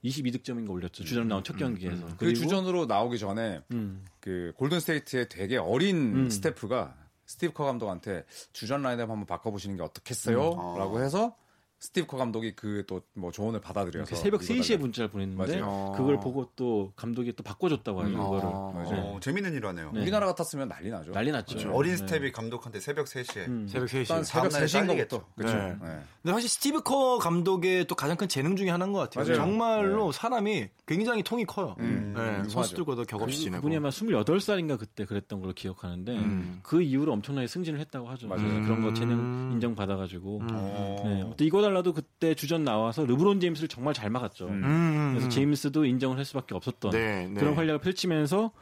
22득점인가 0.05 0.70
올렸죠. 0.70 1.05
주전 1.05 1.26
나온 1.28 1.42
첫 1.44 1.57
경기에서. 1.57 2.07
그 2.09 2.16
그리고 2.18 2.35
주전으로 2.40 2.87
나오기 2.87 3.18
전에 3.18 3.61
음, 3.72 4.05
그 4.20 4.52
골든 4.57 4.78
스테이트의 4.81 5.28
되게 5.28 5.57
어린 5.57 5.96
음. 6.14 6.31
스태프가 6.31 6.94
스티브 7.26 7.52
커 7.55 7.64
감독한테 7.64 8.24
주전 8.52 8.83
라인업 8.83 9.11
한번 9.11 9.26
바꿔보시는 9.26 9.76
게 9.76 9.83
어떻겠어요? 9.83 10.50
음. 10.52 10.78
라고 10.78 11.00
해서 11.02 11.35
스티브 11.83 12.07
커 12.07 12.16
감독이 12.16 12.55
그 12.55 12.85
또 12.87 13.03
뭐 13.14 13.31
조언을 13.33 13.61
받아들여서 13.61 14.09
그 14.09 14.16
새벽 14.16 14.42
이거 14.42 14.55
3시에 14.55 14.68
달라. 14.68 14.81
문자를 14.81 15.11
보냈는데 15.11 15.61
맞아요. 15.61 15.92
그걸 15.97 16.18
보고 16.21 16.49
또 16.57 16.92
감독이 16.97 17.33
또 17.35 17.42
바꿔줬다고 17.42 18.01
하죠. 18.03 18.12
그거를. 18.16 18.40
어, 18.45 19.18
재밌는 19.21 19.53
일화네요. 19.55 19.90
네. 19.92 20.01
우리나라 20.03 20.27
같았으면 20.27 20.68
난리 20.68 20.90
나죠. 20.90 21.11
난리 21.12 21.31
났죠. 21.33 21.73
어린 21.73 21.90
네. 21.92 21.97
스태프가 21.99 22.31
감독한테 22.33 22.79
새벽 22.81 23.07
3시에 23.07 23.49
음. 23.49 23.66
새벽 23.68 23.88
3시. 23.88 23.97
일단 23.99 24.25
새벽 24.25 24.49
다음날에 24.51 24.64
3시인 24.66 24.71
잘리겠죠. 24.87 25.21
것부터. 25.21 25.35
그렇죠. 25.37 25.57
네. 25.57 25.68
네. 25.71 26.01
근데 26.23 26.31
확실히 26.33 26.49
스티브 26.49 26.83
커 26.83 27.18
감독의 27.18 27.87
또 27.88 27.95
가장 27.97 28.16
큰 28.16 28.29
재능 28.29 28.55
중에 28.57 28.71
하나인 28.71 28.92
것 28.92 29.01
같아요. 29.01 29.25
맞아요. 29.25 29.37
정말로 29.37 30.12
사람이 30.12 30.68
굉장히 30.87 31.23
통이 31.23 31.45
커요. 31.47 31.75
음, 31.81 32.14
네, 32.16 32.23
유하죠. 32.23 32.49
선수들과도 32.51 33.05
격없이 33.05 33.38
지내고. 33.40 33.57
그분이 33.62 33.77
아마 33.77 33.88
28살인가 33.90 34.79
그때 34.79 35.05
그랬던 35.05 35.40
걸로 35.40 35.53
기억하는데 35.53 36.12
음. 36.16 36.61
그 36.62 36.83
이후로 36.83 37.12
엄청나게 37.12 37.47
승진을 37.49 37.81
했다고 37.81 38.09
하죠. 38.11 38.29
맞아요. 38.29 38.62
그런 38.62 38.83
거 38.83 38.88
음. 38.88 38.95
재능 38.95 39.51
인정받아가지고 39.55 40.40
어. 40.51 41.03
네. 41.05 41.35
또 41.37 41.45
이궈달라도 41.45 41.92
그때 41.95 42.35
주전 42.35 42.65
나와서 42.65 43.05
르브론 43.07 43.41
제임스를 43.41 43.69
정말 43.69 43.95
잘 43.95 44.11
막았죠. 44.11 44.47
음. 44.49 44.63
음, 44.65 45.09
그래서 45.13 45.27
음. 45.27 45.31
제임스도 45.31 45.85
인정을 45.87 46.19
할 46.19 46.25
수밖에 46.25 46.55
없었던 46.55 46.91
네, 46.93 47.27
네. 47.27 47.41
그런 47.41 47.55
활약을 47.55 47.81
펼치면서 47.81 48.53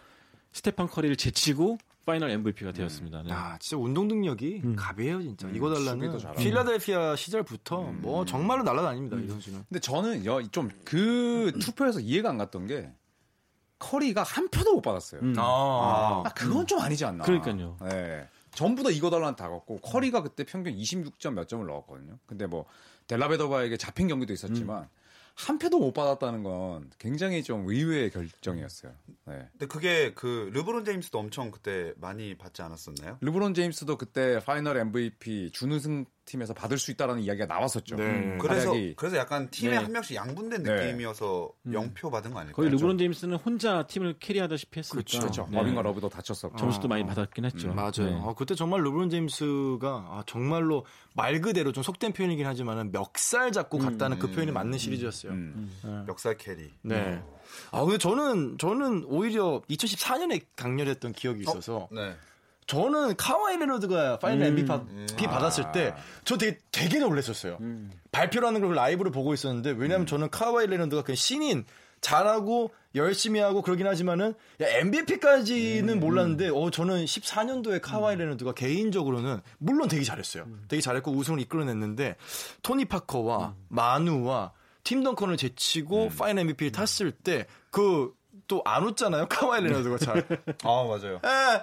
스테판 0.52 0.88
커리를 0.88 1.16
제치고 1.16 1.78
파이널 2.06 2.30
MVP가 2.30 2.72
되었습니다. 2.72 3.22
네. 3.22 3.32
아, 3.32 3.58
진짜 3.58 3.76
운동 3.80 4.08
능력이 4.08 4.62
음. 4.64 4.76
갑이에요, 4.76 5.22
진짜. 5.22 5.48
이거 5.52 5.68
수비도 5.74 5.90
달라는 5.92 6.18
잘하고. 6.18 6.40
필라델피아 6.40 7.16
시절부터 7.16 7.80
뭐 7.98 8.24
정말로 8.24 8.62
날아다닙니다, 8.62 9.16
음. 9.16 9.24
이 9.24 9.28
선수는. 9.28 9.64
근데 9.68 9.80
저는 9.80 10.22
좀 10.50 10.70
그 10.84 11.52
투표에서 11.60 12.00
이해가 12.00 12.30
안 12.30 12.38
갔던 12.38 12.66
게 12.66 12.90
커리가 13.78 14.22
한 14.22 14.48
표도 14.48 14.74
못 14.74 14.80
받았어요. 14.82 15.20
음. 15.22 15.34
아, 15.38 16.22
아, 16.24 16.28
그건 16.34 16.66
좀 16.66 16.80
아니지 16.80 17.04
않나. 17.04 17.24
그러니까요. 17.24 17.76
네. 17.82 18.28
전부 18.52 18.82
다 18.82 18.90
이궈달라는 18.90 19.36
다 19.36 19.48
갖고 19.48 19.78
커리가 19.78 20.22
그때 20.22 20.44
평균 20.44 20.74
26점 20.74 21.34
몇 21.34 21.48
점을 21.48 21.64
넣었거든요. 21.64 22.18
근데 22.26 22.46
뭐 22.46 22.64
델라베도바에게 23.10 23.76
잡힌 23.76 24.06
경기도 24.06 24.32
있었지만 24.32 24.88
한 25.34 25.58
표도 25.58 25.78
못 25.78 25.92
받았다는 25.92 26.42
건 26.44 26.90
굉장히 26.98 27.42
좀 27.42 27.66
의외의 27.68 28.10
결정이었어요. 28.10 28.92
네. 29.26 29.48
근데 29.52 29.66
그게 29.66 30.12
그 30.14 30.50
르브론 30.52 30.84
제임스도 30.84 31.18
엄청 31.18 31.50
그때 31.50 31.92
많이 31.96 32.36
받지 32.36 32.62
않았었나요? 32.62 33.18
르브론 33.20 33.54
제임스도 33.54 33.96
그때 33.96 34.38
파이널 34.44 34.76
MVP 34.76 35.50
준우승 35.52 36.04
팀에서 36.30 36.54
받을 36.54 36.78
수 36.78 36.90
있다라는 36.92 37.22
이야기가 37.22 37.46
나왔었죠. 37.46 37.96
네. 37.96 38.38
그래서 38.40 38.72
활약이- 38.72 38.94
그래서 38.96 39.16
약간 39.16 39.50
팀에 39.50 39.72
네. 39.72 39.76
한 39.78 39.90
명씩 39.90 40.14
양분된 40.16 40.62
네. 40.62 40.86
느낌이어서 40.86 41.50
영표 41.72 42.10
받은 42.10 42.30
거 42.32 42.38
아닐까요? 42.38 42.54
거의 42.54 42.70
르브론 42.70 42.98
제임스는 42.98 43.36
혼자 43.38 43.82
팀을 43.86 44.18
carry하다시피 44.20 44.78
했으니까 44.78 44.94
그렇죠. 45.04 45.18
그렇죠. 45.20 45.48
네. 45.50 45.56
어빙과 45.58 45.82
러브도 45.82 46.08
다쳤었고. 46.08 46.56
점수도 46.56 46.86
많이 46.88 47.04
받았긴 47.04 47.44
했죠. 47.46 47.70
음, 47.70 47.74
맞아요. 47.74 47.90
네. 47.98 48.20
아, 48.22 48.34
그때 48.36 48.54
정말 48.54 48.82
르브론 48.84 49.10
제임스가 49.10 49.88
아, 49.90 50.22
정말로 50.26 50.86
말 51.14 51.40
그대로 51.40 51.72
좀 51.72 51.82
속된 51.82 52.12
표현이긴 52.12 52.46
하지만 52.46 52.92
멱살 52.92 53.50
잡고 53.50 53.78
갔다는 53.78 54.18
그 54.20 54.30
표현이 54.30 54.52
맞는 54.52 54.78
시리즈였어요. 54.78 55.32
음. 55.32 56.04
멱살 56.06 56.36
carry. 56.36 56.70
네. 56.82 57.20
아 57.72 57.82
근데 57.82 57.98
저는 57.98 58.58
저는 58.58 59.04
오히려 59.08 59.60
2014년에 59.68 60.44
강렬했던 60.54 61.12
기억이 61.12 61.40
있어서 61.40 61.88
네. 61.90 62.14
저는 62.70 63.16
카와이 63.16 63.56
레너드가 63.56 64.20
파이널 64.20 64.46
음. 64.48 64.58
MVP 64.58 65.26
받았을 65.26 65.72
때 65.72 65.92
저 66.24 66.36
되게 66.38 66.58
되게 66.70 67.00
놀랐었어요. 67.00 67.58
음. 67.60 67.90
발표하는 68.12 68.60
걸 68.60 68.74
라이브로 68.74 69.10
보고 69.10 69.34
있었는데 69.34 69.70
왜냐하면 69.70 70.06
저는 70.06 70.30
카와이 70.30 70.68
레너드가 70.68 71.02
그냥 71.02 71.16
신인 71.16 71.64
잘하고 72.00 72.70
열심히 72.94 73.40
하고 73.40 73.60
그러긴 73.62 73.86
하지만은 73.88 74.34
MVP까지는 74.60 75.94
음. 75.94 76.00
몰랐는데 76.00 76.50
어 76.50 76.70
저는 76.70 77.04
14년도에 77.06 77.80
카와이 77.82 78.14
레너드가 78.16 78.52
개인적으로는 78.54 79.40
물론 79.58 79.88
되게 79.88 80.04
잘했어요. 80.04 80.44
음. 80.44 80.64
되게 80.68 80.80
잘했고 80.80 81.10
우승을 81.10 81.40
이끌어냈는데 81.40 82.14
토니 82.62 82.84
파커와 82.84 83.54
마누와 83.68 84.52
팀 84.84 85.02
덩컨을 85.02 85.36
제치고 85.36 86.04
음. 86.04 86.16
파이널 86.16 86.42
MVP를 86.42 86.70
탔을 86.70 87.10
때 87.10 87.46
그 87.72 88.14
또 88.50 88.62
안 88.64 88.82
웃잖아요. 88.84 89.26
카와이 89.28 89.62
레너드가 89.62 89.96
잘. 89.98 90.26
아 90.64 90.84
맞아요. 90.84 91.20
에, 91.24 91.28
에, 91.28 91.62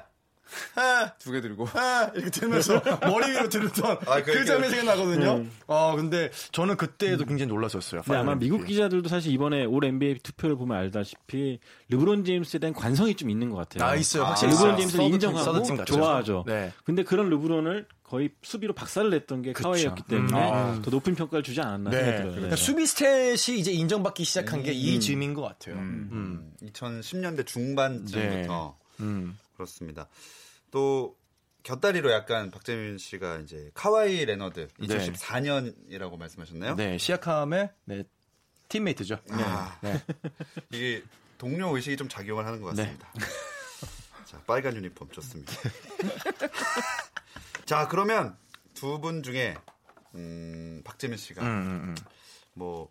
두 1.20 1.32
개 1.32 1.42
들고. 1.42 1.68
아, 1.74 2.10
이렇게 2.14 2.30
들면서 2.30 2.82
머리 3.08 3.32
위로 3.32 3.50
들었던 3.50 3.98
아, 4.08 4.24
그 4.24 4.32
그- 4.32 4.46
장면이 4.46 4.74
생각나거든요. 4.76 5.38
네. 5.40 5.50
아, 5.68 5.94
근데 5.96 6.32
저는 6.52 6.78
그때도 6.78 7.26
굉장히 7.26 7.48
놀랐었어요. 7.52 8.02
근데 8.04 8.18
아마 8.18 8.36
미국 8.36 8.58
MVP. 8.58 8.74
기자들도 8.74 9.10
사실 9.10 9.32
이번에 9.32 9.66
All 9.66 9.84
NBA 9.86 10.20
투표를 10.20 10.56
보면 10.56 10.78
알다시피 10.78 11.60
르브론 11.90 12.24
제임스에 12.26 12.60
대한 12.60 12.74
관성이 12.74 13.16
좀 13.16 13.30
있는 13.30 13.50
것 13.50 13.58
같아요. 13.58 13.90
아, 13.90 13.96
있어요. 13.96 14.24
아, 14.24 14.30
확실히 14.30 14.52
르브론 14.54 14.70
있어요. 14.76 14.78
제임스를 14.88 15.06
인정하고 15.06 15.44
서드 15.44 15.64
팀 15.64 15.78
같죠. 15.78 15.96
좋아하죠. 15.96 16.44
네. 16.48 16.72
근데 16.86 17.04
그런 17.04 17.30
르브론을 17.30 17.88
거의 18.04 18.30
수비로 18.42 18.74
박살을 18.74 19.10
냈던 19.10 19.42
게 19.42 19.52
카와이였기 19.52 20.04
때문에 20.04 20.52
음. 20.52 20.82
더 20.82 20.90
높은 20.92 21.14
평가를 21.16 21.44
주지 21.44 21.60
않았나 21.60 21.90
네. 21.90 21.98
생각이 21.98 22.18
들어요. 22.20 22.32
그러니까 22.36 22.56
수비 22.56 22.84
stat이 22.84 23.58
이제 23.58 23.72
인정받기 23.74 24.24
시작한 24.24 24.64
게 24.64 24.86
이 24.86 24.98
즈음인 25.02 25.34
것 25.34 25.42
같아요. 25.42 25.76
음. 25.76 26.10
음. 26.14 26.68
2010년대 26.72 27.46
중반쯤부터 27.46 28.78
음. 29.02 29.38
그렇습니다. 29.58 30.08
또 30.72 31.18
곁다리로 31.64 32.12
약간 32.12 32.52
박재민 32.52 32.98
씨가 32.98 33.38
이제 33.40 33.72
카와이 33.74 34.24
레너드 34.26 34.68
2014년이라고 34.80 36.18
말씀하셨나요? 36.18 36.76
네, 36.76 36.98
시아캄의 36.98 37.72
네, 37.86 38.04
teammate죠. 38.70 39.18
아, 39.32 39.78
네. 39.82 40.02
이게 40.72 41.04
동료 41.38 41.76
의식이 41.76 41.98
좀 41.98 42.08
작용을 42.08 42.46
하는 42.46 42.62
것 42.62 42.76
같습니다. 42.76 43.12
자, 44.26 44.42
빨간 44.46 44.76
유니폼 44.76 45.10
좋습니다. 45.12 45.54
자, 47.66 47.88
그러면 47.88 48.38
두 48.74 49.00
분 49.00 49.24
중에 49.24 49.56
음, 50.16 50.82
박재민 50.86 51.18
씨가 51.18 51.42
음, 51.42 51.48
음, 51.48 51.70
음. 51.90 51.96
뭐 52.54 52.90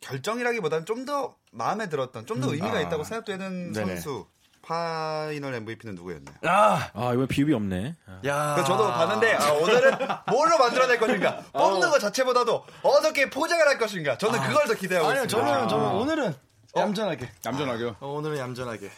결정이라기보다는 0.00 0.86
좀 0.86 1.04
더 1.06 1.36
마음에 1.52 1.88
들었던 1.88 2.26
좀더 2.26 2.52
의미가 2.54 2.76
아. 2.76 2.80
있다고 2.82 3.04
생각되는 3.04 3.72
네네. 3.72 3.94
선수 3.96 4.26
final 4.62 5.54
MVP는 5.54 5.94
누구였나요? 5.96 6.34
아, 6.44 6.90
아 6.94 7.12
이번 7.12 7.26
비읍이 7.26 7.52
없네. 7.52 7.96
아, 8.06 8.20
야. 8.24 8.52
그래서 8.54 8.64
저도 8.72 8.86
봤는데 8.92 9.34
아, 9.34 9.52
오늘은 9.52 9.98
뭘로 10.28 10.58
만들어낼 10.58 10.98
것인가 10.98 11.38
뽑는 11.52 11.90
것 11.90 11.98
자체보다도 11.98 12.64
어떻게 12.82 13.28
포장을 13.28 13.66
할 13.66 13.76
것인가 13.78 14.16
저는 14.18 14.40
그걸 14.40 14.66
더 14.66 14.74
기대하고 14.74 15.08
아니요, 15.08 15.24
있습니다. 15.24 15.52
저는 15.52 15.68
저는 15.68 15.86
오늘은 15.88 16.34
얌전하게. 16.76 17.28
얌전하게요. 17.44 17.96
어, 18.00 18.06
오늘은 18.08 18.38
얌전하게. 18.38 18.90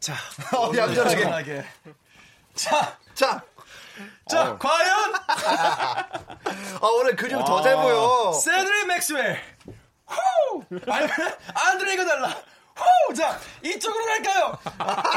자, 0.00 0.14
어, 0.54 0.70
얌전하게. 0.76 1.14
얌전하게. 1.22 1.64
자, 2.54 2.98
자, 3.14 3.42
자, 4.28 4.58
과연 4.58 5.14
아, 5.14 6.86
오늘 6.98 7.16
근육 7.16 7.44
더 7.44 7.62
잘 7.62 7.76
보여. 7.76 8.32
세드리 8.32 8.84
맥스웰. 8.86 9.40
후! 10.06 10.62
아니면 10.86 11.10
안드레이가 11.54 12.04
달라. 12.04 12.36
후! 12.76 13.14
자, 13.14 13.38
이쪽으로 13.62 14.04
갈까요? 14.04 14.58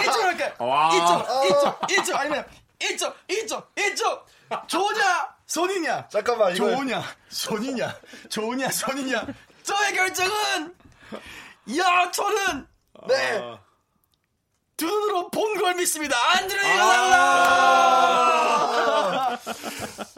이쪽으로 0.01 0.23
갈까요? 0.37 0.53
와. 0.59 0.89
이쪽, 0.95 1.45
이쪽, 1.45 1.91
이쪽, 1.91 2.15
아니면 2.15 2.45
이쪽, 2.81 3.15
이쪽, 3.29 3.71
이쪽. 3.77 4.25
조냐, 4.67 5.35
손이냐? 5.45 6.07
잠깐만, 6.09 6.55
이거 6.55 6.69
조냐, 6.71 7.03
손이냐? 7.29 7.95
조냐, 8.29 8.69
손이냐? 8.71 9.25
저의 9.63 9.93
결정은 9.93 10.75
야, 11.77 12.09
저는 12.11 12.67
네. 13.07 13.39
두 14.77 14.85
눈으로 14.87 15.29
본 15.29 15.59
걸 15.59 15.75
믿습니다. 15.75 16.15
안드레 16.31 16.85
이궈달라. 16.89 17.19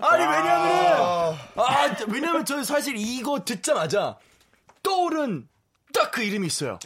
아니 0.01 0.23
왜냐면 0.23 1.37
아 1.55 1.95
왜냐면 2.07 2.45
저는 2.45 2.63
사실 2.63 2.95
이거 2.97 3.43
듣자마자 3.43 4.17
떠오른 4.83 5.47
딱 5.93 6.11
그 6.11 6.21
이름이 6.23 6.47
있어요. 6.47 6.79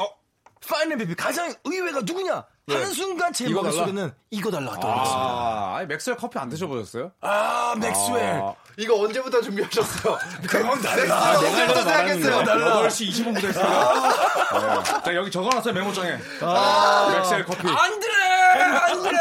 final 0.67 0.97
MVP 0.97 1.15
가장 1.15 1.53
의외가 1.63 2.01
누구냐? 2.01 2.45
하는 2.67 2.91
순간 2.93 3.31
제 3.31 3.45
이거 3.45 3.61
머릿속에는 3.61 4.11
이궈달라 4.31 4.71
떠올랐습니다. 4.79 5.21
아, 5.21 5.75
아니, 5.77 5.87
맥스웰 5.87 6.17
커피 6.17 6.39
안 6.39 6.49
드셔보셨어요? 6.49 7.11
아, 7.21 7.75
맥스웰. 7.79 8.23
아, 8.41 8.55
이거 8.77 8.99
언제부터 9.03 9.39
준비하셨어요? 9.41 10.17
이궈달라. 10.49 11.15
아, 11.15 11.37
언제부터 11.37 11.83
생각했어요? 11.83 12.43
8시 12.43 13.09
20분부터 13.11 13.45
했어요. 13.45 14.83
네. 14.83 15.01
자, 15.03 15.15
여기 15.15 15.29
적어놨어요, 15.29 15.73
메모장에. 15.75 16.11
맥스웰 16.11 17.45
커피. 17.45 17.67
안드레! 17.67 18.13
안드레! 18.55 19.17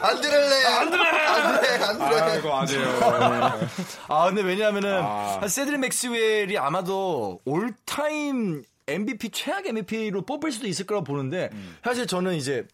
안 0.00 0.20
들을래. 0.20 0.64
안 0.64 0.90
들래. 0.90 1.04
안 1.26 1.60
들래. 1.60 1.84
안 1.84 1.98
들래. 1.98 2.20
아이고, 2.20 2.54
아니에요. 2.56 3.60
아, 4.08 4.24
근데 4.26 4.40
왜냐하면은 4.42 5.00
아. 5.04 5.40
세드릭 5.46 5.76
맥스웰이 5.76 6.56
아마도 6.56 7.40
all-time 7.44 8.62
MVP 8.86 9.30
최악 9.30 9.66
MVP로 9.66 10.22
뽑을 10.22 10.52
수도 10.52 10.66
있을 10.66 10.86
거라고 10.86 11.04
보는데 11.04 11.50
사실 11.82 12.06
저는 12.06 12.34
이제 12.34 12.66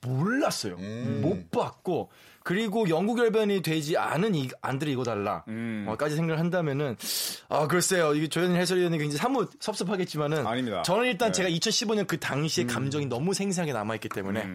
몰랐어요. 0.00 0.76
못 1.20 1.50
봤고 1.50 2.10
그리고 2.42 2.88
영국 2.88 3.18
열변이 3.18 3.60
되지 3.60 3.96
않은 3.96 4.34
이 4.36 4.48
안드레 4.62 4.92
이거 4.92 5.02
달라. 5.02 5.44
까지 5.98 6.14
생각을 6.14 6.38
한다면은 6.38 6.96
아 7.48 7.66
글쎄요 7.66 8.14
이게 8.14 8.28
조현일 8.28 8.56
해설위원이 8.60 8.98
굉장히 8.98 9.18
사뭇 9.18 9.50
섭섭하겠지만은 9.60 10.46
아닙니다. 10.46 10.82
저는 10.82 11.06
일단 11.06 11.32
네. 11.32 11.32
제가 11.32 11.48
2015년 11.50 12.06
그 12.06 12.18
당시의 12.20 12.66
감정이 12.68 13.06
너무 13.06 13.34
생생하게 13.34 13.72
남아 13.72 13.96
있기 13.96 14.08
때문에 14.08 14.46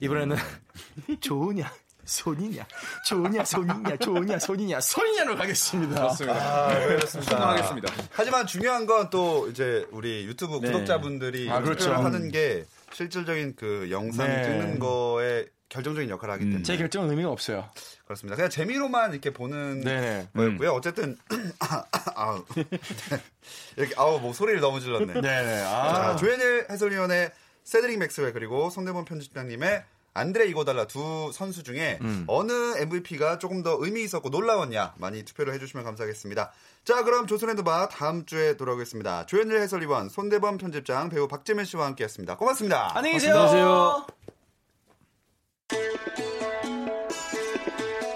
이번에는 0.00 0.36
좋으냐 1.20 1.70
손이냐 2.06 2.66
좋으냐 3.06 3.44
손이냐 3.44 3.96
좋으냐 3.96 4.38
손이냐 4.38 4.80
손이냐로 4.80 5.36
가겠습니다. 5.36 6.08
좋습니다. 6.08 6.66
아, 6.68 6.68
그렇습니다. 6.86 7.30
충분하겠습니다. 7.30 7.92
하지만 8.10 8.46
중요한 8.46 8.86
건 8.86 9.04
또 9.10 9.48
이제 9.48 9.86
우리 9.90 10.24
유튜브 10.24 10.58
네. 10.60 10.66
구독자분들이 10.72 11.50
아, 11.50 11.60
그렇죠. 11.60 11.92
하는 11.92 12.30
게 12.30 12.64
실질적인 12.92 13.54
그 13.56 13.88
영상 13.90 14.26
네. 14.26 14.42
찍는 14.44 14.78
거에 14.78 15.46
결정적인 15.68 16.08
역할을 16.10 16.34
하기 16.34 16.44
때문에 16.44 16.62
제 16.62 16.76
결정은 16.76 17.10
의미가 17.10 17.30
없어요. 17.30 17.68
그렇습니다. 18.04 18.36
그냥 18.36 18.50
재미로만 18.50 19.12
이렇게 19.12 19.30
보는 19.32 19.80
네네. 19.82 20.28
거였고요. 20.34 20.70
어쨌든 20.72 21.16
아, 21.60 21.84
아, 22.16 22.42
이렇게 23.76 23.94
아우 23.96 24.20
뭐 24.20 24.32
소리를 24.32 24.60
너무 24.60 24.80
질렀네. 24.80 25.20
네네. 25.20 25.60
자, 25.60 25.68
아, 25.68 26.16
조현일 26.16 26.66
해설위원의 26.70 27.30
세드릭 27.64 27.98
맥스웰 27.98 28.32
그리고 28.32 28.70
손대본 28.70 29.04
편집장님의 29.04 29.84
안드레 30.14 30.46
이고달라 30.46 30.86
두 30.86 31.30
선수 31.32 31.62
중에 31.62 31.98
어느 32.28 32.52
MVP가 32.78 33.38
조금 33.38 33.62
더 33.62 33.76
의미 33.80 34.02
있었고 34.04 34.28
놀라웠냐 34.28 34.94
많이 34.96 35.24
투표를 35.24 35.52
해주시면 35.54 35.84
감사하겠습니다. 35.84 36.52
자 36.84 37.02
그럼 37.02 37.26
조선의 37.26 37.56
드바 37.56 37.88
다음 37.88 38.24
주에 38.24 38.56
돌아오겠습니다. 38.56 39.26
조현일 39.26 39.60
해설위원 39.60 40.08
손대범 40.08 40.58
편집장 40.58 41.08
배우 41.08 41.26
박재민 41.28 41.64
씨와 41.64 41.86
함께했습니다. 41.86 42.36
고맙습니다. 42.36 42.96
안녕히 42.96 43.14
계세요. 43.14 43.34
안녕하세요. 43.34 44.06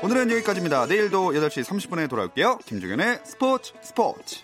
오늘은 0.00 0.30
여기까지입니다. 0.30 0.86
내일도 0.86 1.32
8시 1.32 1.64
30분에 1.64 2.08
돌아올게요. 2.08 2.58
김종현의 2.58 3.20
스포츠 3.24 3.72
스포츠. 3.82 4.42